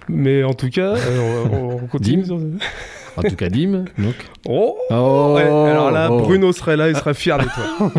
Mais 0.08 0.42
en 0.42 0.54
tout 0.54 0.70
cas, 0.70 0.94
euh, 0.96 1.44
on, 1.52 1.74
on 1.84 1.86
continue 1.86 2.22
Dim. 2.22 2.24
sur 2.24 2.38
ça. 2.40 2.44
En 3.18 3.22
tout 3.22 3.36
cas, 3.36 3.48
Dim. 3.50 3.84
Donc. 3.98 4.14
Oh, 4.48 4.76
Oh, 4.90 5.32
ouais, 5.36 5.42
alors 5.42 5.90
là, 5.92 6.08
oh. 6.10 6.18
Bruno 6.20 6.52
serait 6.52 6.76
là, 6.76 6.88
il 6.88 6.96
serait 6.96 7.14
fier 7.14 7.38
de 7.38 7.44
toi. 7.44 7.92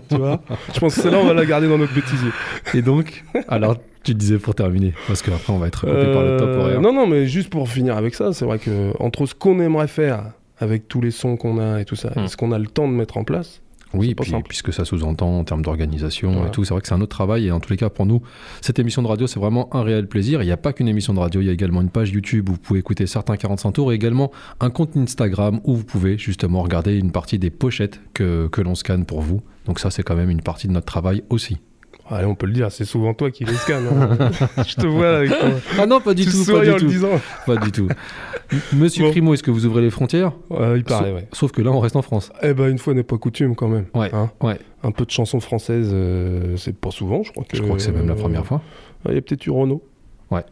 tu 0.08 0.16
vois? 0.16 0.40
Je 0.72 0.80
pense 0.80 0.94
que 0.94 1.00
celle-là, 1.02 1.18
on 1.18 1.26
va 1.26 1.34
la 1.34 1.44
garder 1.44 1.68
dans 1.68 1.78
notre 1.78 1.92
bêtisier. 1.94 2.30
Et 2.74 2.80
donc, 2.80 3.22
alors, 3.48 3.76
tu 4.04 4.14
disais 4.14 4.38
pour 4.38 4.54
terminer, 4.54 4.92
parce 5.06 5.22
qu'après, 5.22 5.52
on 5.52 5.58
va 5.58 5.68
être 5.68 5.80
coupé 5.80 6.12
par 6.12 6.22
le 6.22 6.36
top 6.38 6.48
Euh, 6.48 6.58
horaire. 6.60 6.80
non, 6.80 6.92
non, 6.92 7.06
mais 7.06 7.26
juste 7.26 7.50
pour 7.50 7.68
finir 7.68 7.96
avec 7.96 8.14
ça, 8.14 8.32
c'est 8.32 8.44
vrai 8.44 8.58
que 8.58 8.92
entre 9.00 9.26
ce 9.26 9.34
qu'on 9.34 9.60
aimerait 9.60 9.88
faire 9.88 10.32
avec 10.58 10.88
tous 10.88 11.00
les 11.00 11.10
sons 11.10 11.36
qu'on 11.36 11.58
a 11.58 11.80
et 11.80 11.84
tout 11.84 11.96
ça, 11.96 12.10
Hmm. 12.16 12.20
et 12.24 12.28
ce 12.28 12.36
qu'on 12.36 12.52
a 12.52 12.58
le 12.58 12.66
temps 12.66 12.86
de 12.88 12.92
mettre 12.94 13.16
en 13.16 13.24
place, 13.24 13.60
Oui, 13.94 14.14
puis, 14.14 14.32
puisque 14.48 14.72
ça 14.72 14.86
sous-entend 14.86 15.40
en 15.40 15.44
termes 15.44 15.60
d'organisation 15.60 16.32
Voilà. 16.32 16.48
et 16.48 16.50
tout, 16.50 16.64
c'est 16.64 16.72
vrai 16.72 16.80
que 16.80 16.88
c'est 16.88 16.94
un 16.94 17.00
autre 17.02 17.14
travail. 17.14 17.46
Et 17.48 17.50
en 17.50 17.60
tous 17.60 17.68
les 17.68 17.76
cas, 17.76 17.90
pour 17.90 18.06
nous, 18.06 18.22
cette 18.62 18.78
émission 18.78 19.02
de 19.02 19.06
radio, 19.08 19.26
c'est 19.26 19.38
vraiment 19.38 19.68
un 19.76 19.82
réel 19.82 20.06
plaisir. 20.08 20.42
Il 20.42 20.46
n'y 20.46 20.50
a 20.52 20.56
pas 20.56 20.72
qu'une 20.72 20.88
émission 20.88 21.12
de 21.12 21.18
radio, 21.18 21.42
il 21.42 21.46
y 21.46 21.50
a 21.50 21.52
également 21.52 21.82
une 21.82 21.90
page 21.90 22.10
YouTube 22.10 22.48
où 22.48 22.52
vous 22.52 22.58
pouvez 22.58 22.78
écouter 22.80 23.06
certains 23.06 23.36
45 23.36 23.72
tours 23.72 23.92
et 23.92 23.94
également 23.94 24.30
un 24.60 24.70
compte 24.70 24.96
Instagram 24.96 25.60
où 25.64 25.74
vous 25.76 25.84
pouvez 25.84 26.16
justement 26.16 26.62
regarder 26.62 26.96
une 26.96 27.10
partie 27.12 27.38
des 27.38 27.50
pochettes 27.50 28.00
que, 28.14 28.48
que 28.48 28.62
l'on 28.62 28.74
scanne 28.74 29.04
pour 29.04 29.20
vous. 29.20 29.42
Donc 29.66 29.78
ça, 29.78 29.90
c'est 29.90 30.02
quand 30.02 30.16
même 30.16 30.30
une 30.30 30.40
partie 30.42 30.68
de 30.68 30.72
notre 30.72 30.86
travail 30.86 31.22
aussi. 31.28 31.58
Allez, 32.10 32.26
on 32.26 32.34
peut 32.34 32.46
le 32.46 32.52
dire, 32.52 32.70
c'est 32.70 32.84
souvent 32.84 33.14
toi 33.14 33.30
qui 33.30 33.44
les 33.44 33.54
scannes. 33.54 33.86
hein. 33.86 34.30
Je 34.66 34.74
te 34.74 34.86
vois 34.86 35.16
avec 35.18 35.30
ton... 35.30 35.52
Ah 35.78 35.86
non, 35.86 36.00
pas 36.00 36.12
du 36.14 36.24
tu 36.26 36.30
tout, 36.30 36.44
pas 36.44 36.58
en 36.58 36.62
du 36.62 36.70
le 36.70 36.76
tout. 36.78 36.86
disant. 36.86 37.20
Pas 37.46 37.56
du 37.56 37.72
tout. 37.72 37.88
Monsieur 38.74 39.08
Crimo, 39.10 39.32
est-ce 39.32 39.42
que 39.42 39.50
vous 39.50 39.64
ouvrez 39.64 39.80
les 39.82 39.90
frontières? 39.90 40.32
Ouais, 40.50 40.76
il 40.78 40.84
paraît, 40.84 41.06
Sauf- 41.10 41.14
ouais. 41.14 41.28
Sauf 41.32 41.52
que 41.52 41.62
là, 41.62 41.70
on 41.70 41.80
reste 41.80 41.96
en 41.96 42.02
France. 42.02 42.30
Eh 42.42 42.52
ben, 42.52 42.68
une 42.70 42.78
fois 42.78 42.92
n'est 42.92 43.02
pas 43.02 43.16
coutume 43.16 43.54
quand 43.54 43.68
même. 43.68 43.86
Ouais, 43.94 44.10
hein? 44.12 44.30
ouais. 44.42 44.58
Un 44.82 44.90
peu 44.90 45.06
de 45.06 45.10
chansons 45.10 45.40
françaises, 45.40 45.90
euh, 45.92 46.56
c'est 46.58 46.76
pas 46.76 46.90
souvent, 46.90 47.22
je 47.22 47.30
crois 47.32 47.44
que. 47.44 47.56
Je 47.56 47.62
crois 47.62 47.76
que 47.76 47.82
c'est 47.82 47.92
même 47.92 48.08
la 48.08 48.14
euh, 48.14 48.16
première 48.16 48.44
fois. 48.44 48.60
Il 49.08 49.14
y 49.14 49.18
a 49.18 49.22
peut-être 49.22 49.46
eu 49.46 49.50
Renaud. 49.50 49.82
Ouais. 50.30 50.44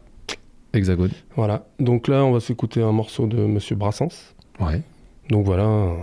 Hexagone. 0.73 1.11
Voilà. 1.35 1.65
Donc 1.79 2.07
là, 2.07 2.23
on 2.23 2.31
va 2.31 2.39
s'écouter 2.39 2.81
un 2.81 2.91
morceau 2.93 3.27
de 3.27 3.37
Monsieur 3.37 3.75
Brassens. 3.75 4.33
Ouais. 4.59 4.81
Donc 5.29 5.45
voilà. 5.45 5.63
euh, 5.65 5.93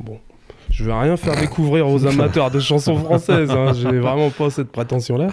Bon. 0.00 0.18
Je 0.70 0.84
vais 0.84 0.92
rien 0.92 1.16
faire 1.16 1.36
découvrir 1.38 1.88
aux 1.88 2.06
amateurs 2.06 2.50
de 2.50 2.60
chansons 2.60 2.96
françaises. 3.04 3.50
Hein. 3.50 3.72
J'ai 3.74 3.98
vraiment 3.98 4.30
pas 4.30 4.50
cette 4.50 4.70
prétention-là. 4.70 5.28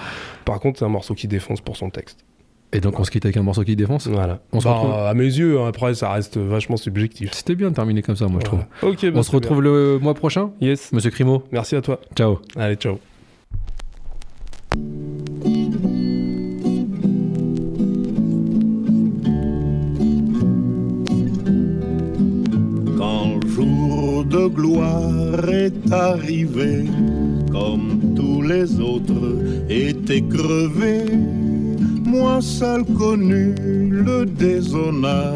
Par 0.46 0.60
contre, 0.60 0.80
c'est 0.80 0.86
un 0.86 0.90
morceau 0.90 1.14
qui 1.14 1.28
défonce 1.28 1.62
pour 1.62 1.78
son 1.78 1.90
texte. 1.90 2.20
Et 2.74 2.82
donc, 2.82 3.00
on 3.00 3.04
se 3.06 3.12
quitte 3.12 3.24
avec 3.26 3.38
un 3.38 3.44
morceau 3.44 3.64
qui 3.64 3.76
défonce 3.78 4.08
Voilà. 4.08 4.40
On 4.52 4.60
se 4.60 4.66
Bah, 4.66 4.74
retrouve. 4.74 4.94
À 4.94 5.14
mes 5.14 5.24
yeux, 5.24 5.60
hein, 5.60 5.68
après, 5.70 5.94
ça 5.94 6.12
reste 6.12 6.38
vachement 6.38 6.76
subjectif. 6.76 7.32
C'était 7.34 7.56
bien 7.56 7.70
de 7.70 7.76
terminer 7.76 8.02
comme 8.02 8.18
ça, 8.18 8.28
moi, 8.28 8.42
je 8.42 8.46
trouve. 8.46 8.60
Ok, 8.82 9.06
bah, 9.06 9.12
on 9.16 9.24
se 9.24 9.32
retrouve 9.32 9.62
le 9.62 10.00
mois 10.00 10.14
prochain 10.16 10.50
Yes. 10.60 10.92
Monsieur 10.92 11.10
Crimo, 11.12 11.44
Merci 11.52 11.76
à 11.78 11.82
toi. 11.82 12.00
ciao. 12.16 12.40
Allez, 12.58 12.76
ciao. 12.76 13.00
De 24.30 24.48
gloire 24.48 25.50
est 25.50 25.92
arrivé, 25.92 26.86
comme 27.52 28.14
tous 28.16 28.42
les 28.42 28.80
autres 28.80 29.40
étaient 29.70 30.22
crevés, 30.22 31.06
moi 32.06 32.42
seul 32.42 32.84
connu 32.84 33.56
le 33.90 34.26
déshonneur 34.26 35.34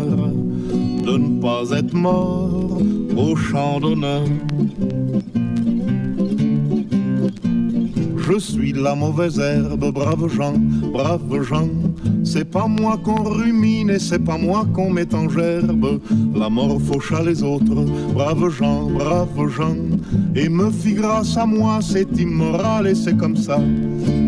de 1.05 1.17
ne 1.17 1.41
pas 1.41 1.69
être 1.71 1.93
mort 1.93 2.81
au 3.17 3.35
champ 3.35 3.79
d'honneur. 3.79 4.27
Je 8.27 8.37
suis 8.37 8.71
la 8.71 8.93
mauvaise 8.93 9.39
herbe, 9.39 9.91
brave 9.91 10.27
gens, 10.27 10.53
brave 10.93 11.41
gens. 11.41 11.69
C'est 12.23 12.45
pas 12.45 12.67
moi 12.67 12.99
qu'on 13.03 13.23
rumine 13.23 13.89
et 13.89 13.99
c'est 13.99 14.23
pas 14.23 14.37
moi 14.37 14.65
qu'on 14.73 14.91
met 14.91 15.13
en 15.15 15.27
gerbe. 15.27 15.99
La 16.35 16.49
mort 16.49 16.79
fauche 16.81 17.11
à 17.13 17.23
les 17.23 17.41
autres, 17.41 17.83
brave 18.13 18.49
gens, 18.49 18.89
brave 18.91 19.49
gens. 19.49 19.75
Et 20.35 20.49
me 20.49 20.69
fit 20.69 20.93
grâce 20.93 21.35
à 21.35 21.45
moi, 21.45 21.79
c'est 21.81 22.15
immoral 22.19 22.87
et 22.87 22.95
c'est 22.95 23.17
comme 23.17 23.35
ça. 23.35 23.59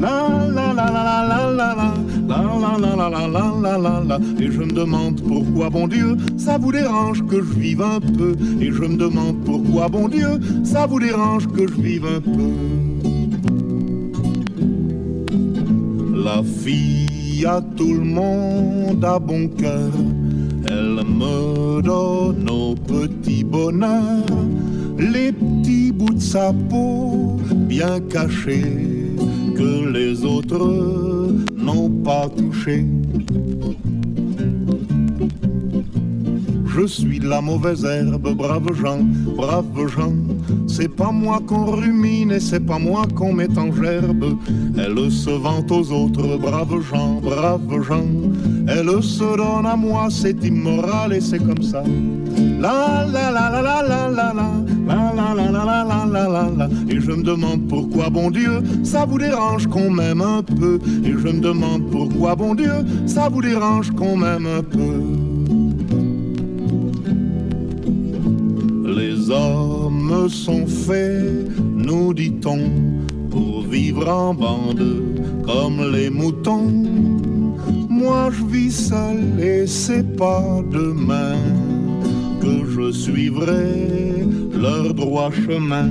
La 0.01 0.47
la 0.49 0.73
la 0.73 0.85
la 0.91 1.27
la 1.27 1.51
la 1.51 1.75
la 1.75 1.85
la 2.27 2.43
la 2.67 2.77
la 2.77 3.09
la 3.09 3.27
la 3.27 3.51
la 3.61 3.77
la 3.77 4.03
la 4.03 4.19
Et 4.39 4.51
je 4.51 4.59
me 4.59 4.71
demande 4.71 5.21
pourquoi, 5.21 5.69
bon 5.69 5.87
Dieu, 5.87 6.17
ça 6.37 6.57
vous 6.57 6.71
dérange 6.71 7.23
que 7.27 7.37
je 7.37 7.59
vive 7.59 7.81
un 7.81 7.99
peu. 7.99 8.35
Et 8.59 8.71
je 8.71 8.81
me 8.81 8.97
demande 8.97 9.43
pourquoi, 9.45 9.87
bon 9.87 10.07
Dieu, 10.07 10.39
ça 10.63 10.87
vous 10.87 10.99
dérange 10.99 11.47
que 11.47 11.67
je 11.67 11.73
vive 11.73 12.05
un 12.05 12.21
peu. 12.21 12.92
La 16.23 16.41
fille 16.41 17.45
à 17.45 17.59
tout 17.75 17.95
le 17.95 18.05
monde 18.05 19.03
a 19.03 19.19
bon 19.19 19.49
cœur. 19.49 19.91
Elle 20.65 21.03
me 21.05 21.81
donne 21.81 22.49
au 22.49 22.75
petit 22.75 23.43
bonheur 23.43 24.23
les 24.97 25.33
petits 25.33 25.91
bouts 25.91 26.13
de 26.13 26.21
sa 26.21 26.53
peau 26.69 27.37
bien 27.53 27.99
cachés 27.99 29.13
que 29.57 29.89
les 29.91 30.23
autres 30.23 31.33
n'ont 31.57 31.89
pas 31.89 32.29
touchés. 32.29 32.85
Je 36.75 36.87
suis 36.87 37.19
la 37.19 37.39
mauvaise 37.39 37.85
herbe, 37.85 38.33
brave 38.35 38.73
gens, 38.73 39.01
brave 39.37 39.87
gens. 39.87 40.15
C'est 40.67 40.87
pas 40.87 41.11
moi 41.11 41.39
qu'on 41.45 41.65
rumine 41.65 42.31
et 42.31 42.39
c'est 42.39 42.65
pas 42.65 42.79
moi 42.79 43.03
qu'on 43.15 43.31
met 43.31 43.57
en 43.59 43.71
gerbe. 43.71 44.37
Elle 44.75 45.11
se 45.11 45.29
vante 45.29 45.71
aux 45.71 45.91
autres, 45.91 46.37
brave 46.37 46.81
gens, 46.81 47.21
brave 47.21 47.83
gens. 47.83 48.07
Elle 48.67 49.03
se 49.03 49.37
donne 49.37 49.67
à 49.67 49.75
moi, 49.75 50.07
c'est 50.09 50.43
immoral 50.43 51.13
et 51.13 51.21
c'est 51.21 51.45
comme 51.45 51.61
ça. 51.61 51.83
La 52.59 53.05
la 53.05 53.31
la 53.31 53.49
la 53.51 53.61
la 53.61 53.81
la 53.83 54.09
la 54.09 54.33
la 54.33 54.53
la 54.87 55.13
la 55.13 55.33
la 55.33 55.51
la 55.51 55.63
la 55.63 55.83
la 55.83 56.05
la 56.05 56.27
la 56.27 56.49
la 56.57 56.69
Et 56.89 56.99
je 56.99 57.11
me 57.11 57.23
demande 57.23 57.67
pourquoi 57.67 58.09
bon 58.09 58.31
Dieu 58.31 58.63
ça 58.83 59.05
vous 59.05 59.19
dérange 59.19 59.67
qu'on 59.67 59.91
m'aime 59.91 60.21
un 60.21 60.41
peu 60.41 60.79
Et 61.05 61.11
je 61.11 61.27
me 61.27 61.39
demande 61.39 61.91
pourquoi 61.91 62.35
bon 62.35 62.55
Dieu 62.55 62.73
ça 63.05 63.29
vous 63.29 63.41
dérange 63.41 63.91
qu'on 63.91 64.17
m'aime 64.17 64.47
un 64.47 64.63
peu 64.63 65.22
Les 69.23 69.29
hommes 69.31 70.27
sont 70.27 70.67
faits, 70.67 71.47
nous 71.57 72.13
dit-on, 72.13 72.59
pour 73.29 73.61
vivre 73.61 74.09
en 74.09 74.33
bande 74.33 74.83
comme 75.45 75.93
les 75.93 76.09
moutons. 76.09 76.83
Moi 77.89 78.29
je 78.31 78.43
vis 78.43 78.89
seul 78.89 79.39
et 79.39 79.65
c'est 79.65 80.17
pas 80.17 80.61
demain 80.69 81.37
que 82.41 82.65
je 82.69 82.91
suivrai 82.91 84.25
leur 84.53 84.93
droit 84.93 85.31
chemin. 85.31 85.89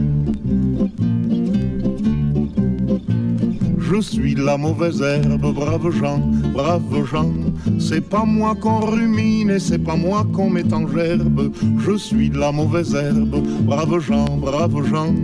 Je 3.79 4.01
suis 4.01 4.35
la 4.35 4.59
mauvaise 4.59 5.01
herbe, 5.01 5.55
brave 5.55 5.91
gens, 5.91 6.21
brave 6.53 7.05
gens. 7.07 7.42
C'est 7.79 8.01
pas 8.01 8.25
moi 8.25 8.55
qu'on 8.55 8.81
rumine 8.81 9.51
et 9.51 9.59
c'est 9.59 9.79
pas 9.79 9.97
moi 9.97 10.27
qu'on 10.33 10.51
met 10.51 10.73
en 10.73 10.87
gerbe. 10.89 11.53
Je 11.79 11.97
suis 11.97 12.31
la 12.31 12.53
mauvaise 12.53 12.95
herbe, 12.95 13.43
brave 13.65 14.01
gens, 14.01 14.37
brave 14.37 14.85
gens. 14.87 15.15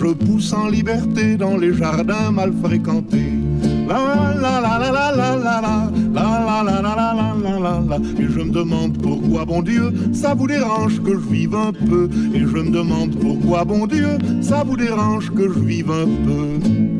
Je 0.00 0.12
pousse 0.12 0.52
en 0.52 0.68
liberté 0.68 1.36
dans 1.36 1.56
les 1.56 1.74
jardins 1.74 2.30
mal 2.30 2.52
fréquentés. 2.62 3.32
La 3.88 4.34
la 4.34 4.60
la 4.60 4.78
la 4.78 4.90
la 4.90 5.12
la 5.12 5.36
la 5.36 5.60
la 5.60 5.90
la 6.12 6.62
la 6.62 6.62
la 6.62 6.82
la 6.82 7.14
la 7.14 7.58
la 7.58 7.80
la 7.88 7.96
Et 8.18 8.26
je 8.28 8.40
me 8.40 8.50
demande 8.50 8.98
pourquoi 8.98 9.44
bon 9.46 9.62
Dieu 9.62 9.90
ça 10.12 10.34
vous 10.34 10.46
dérange 10.46 11.02
que 11.02 11.12
je 11.12 11.28
vive 11.30 11.54
un 11.54 11.72
peu 11.72 12.08
Et 12.34 12.40
je 12.40 12.46
me 12.46 12.70
demande 12.70 13.18
pourquoi 13.18 13.64
bon 13.64 13.86
Dieu 13.86 14.18
ça 14.42 14.62
vous 14.62 14.76
dérange 14.76 15.30
que 15.30 15.48
je 15.48 15.58
vive 15.58 15.90
un 15.90 16.06
peu 16.26 16.97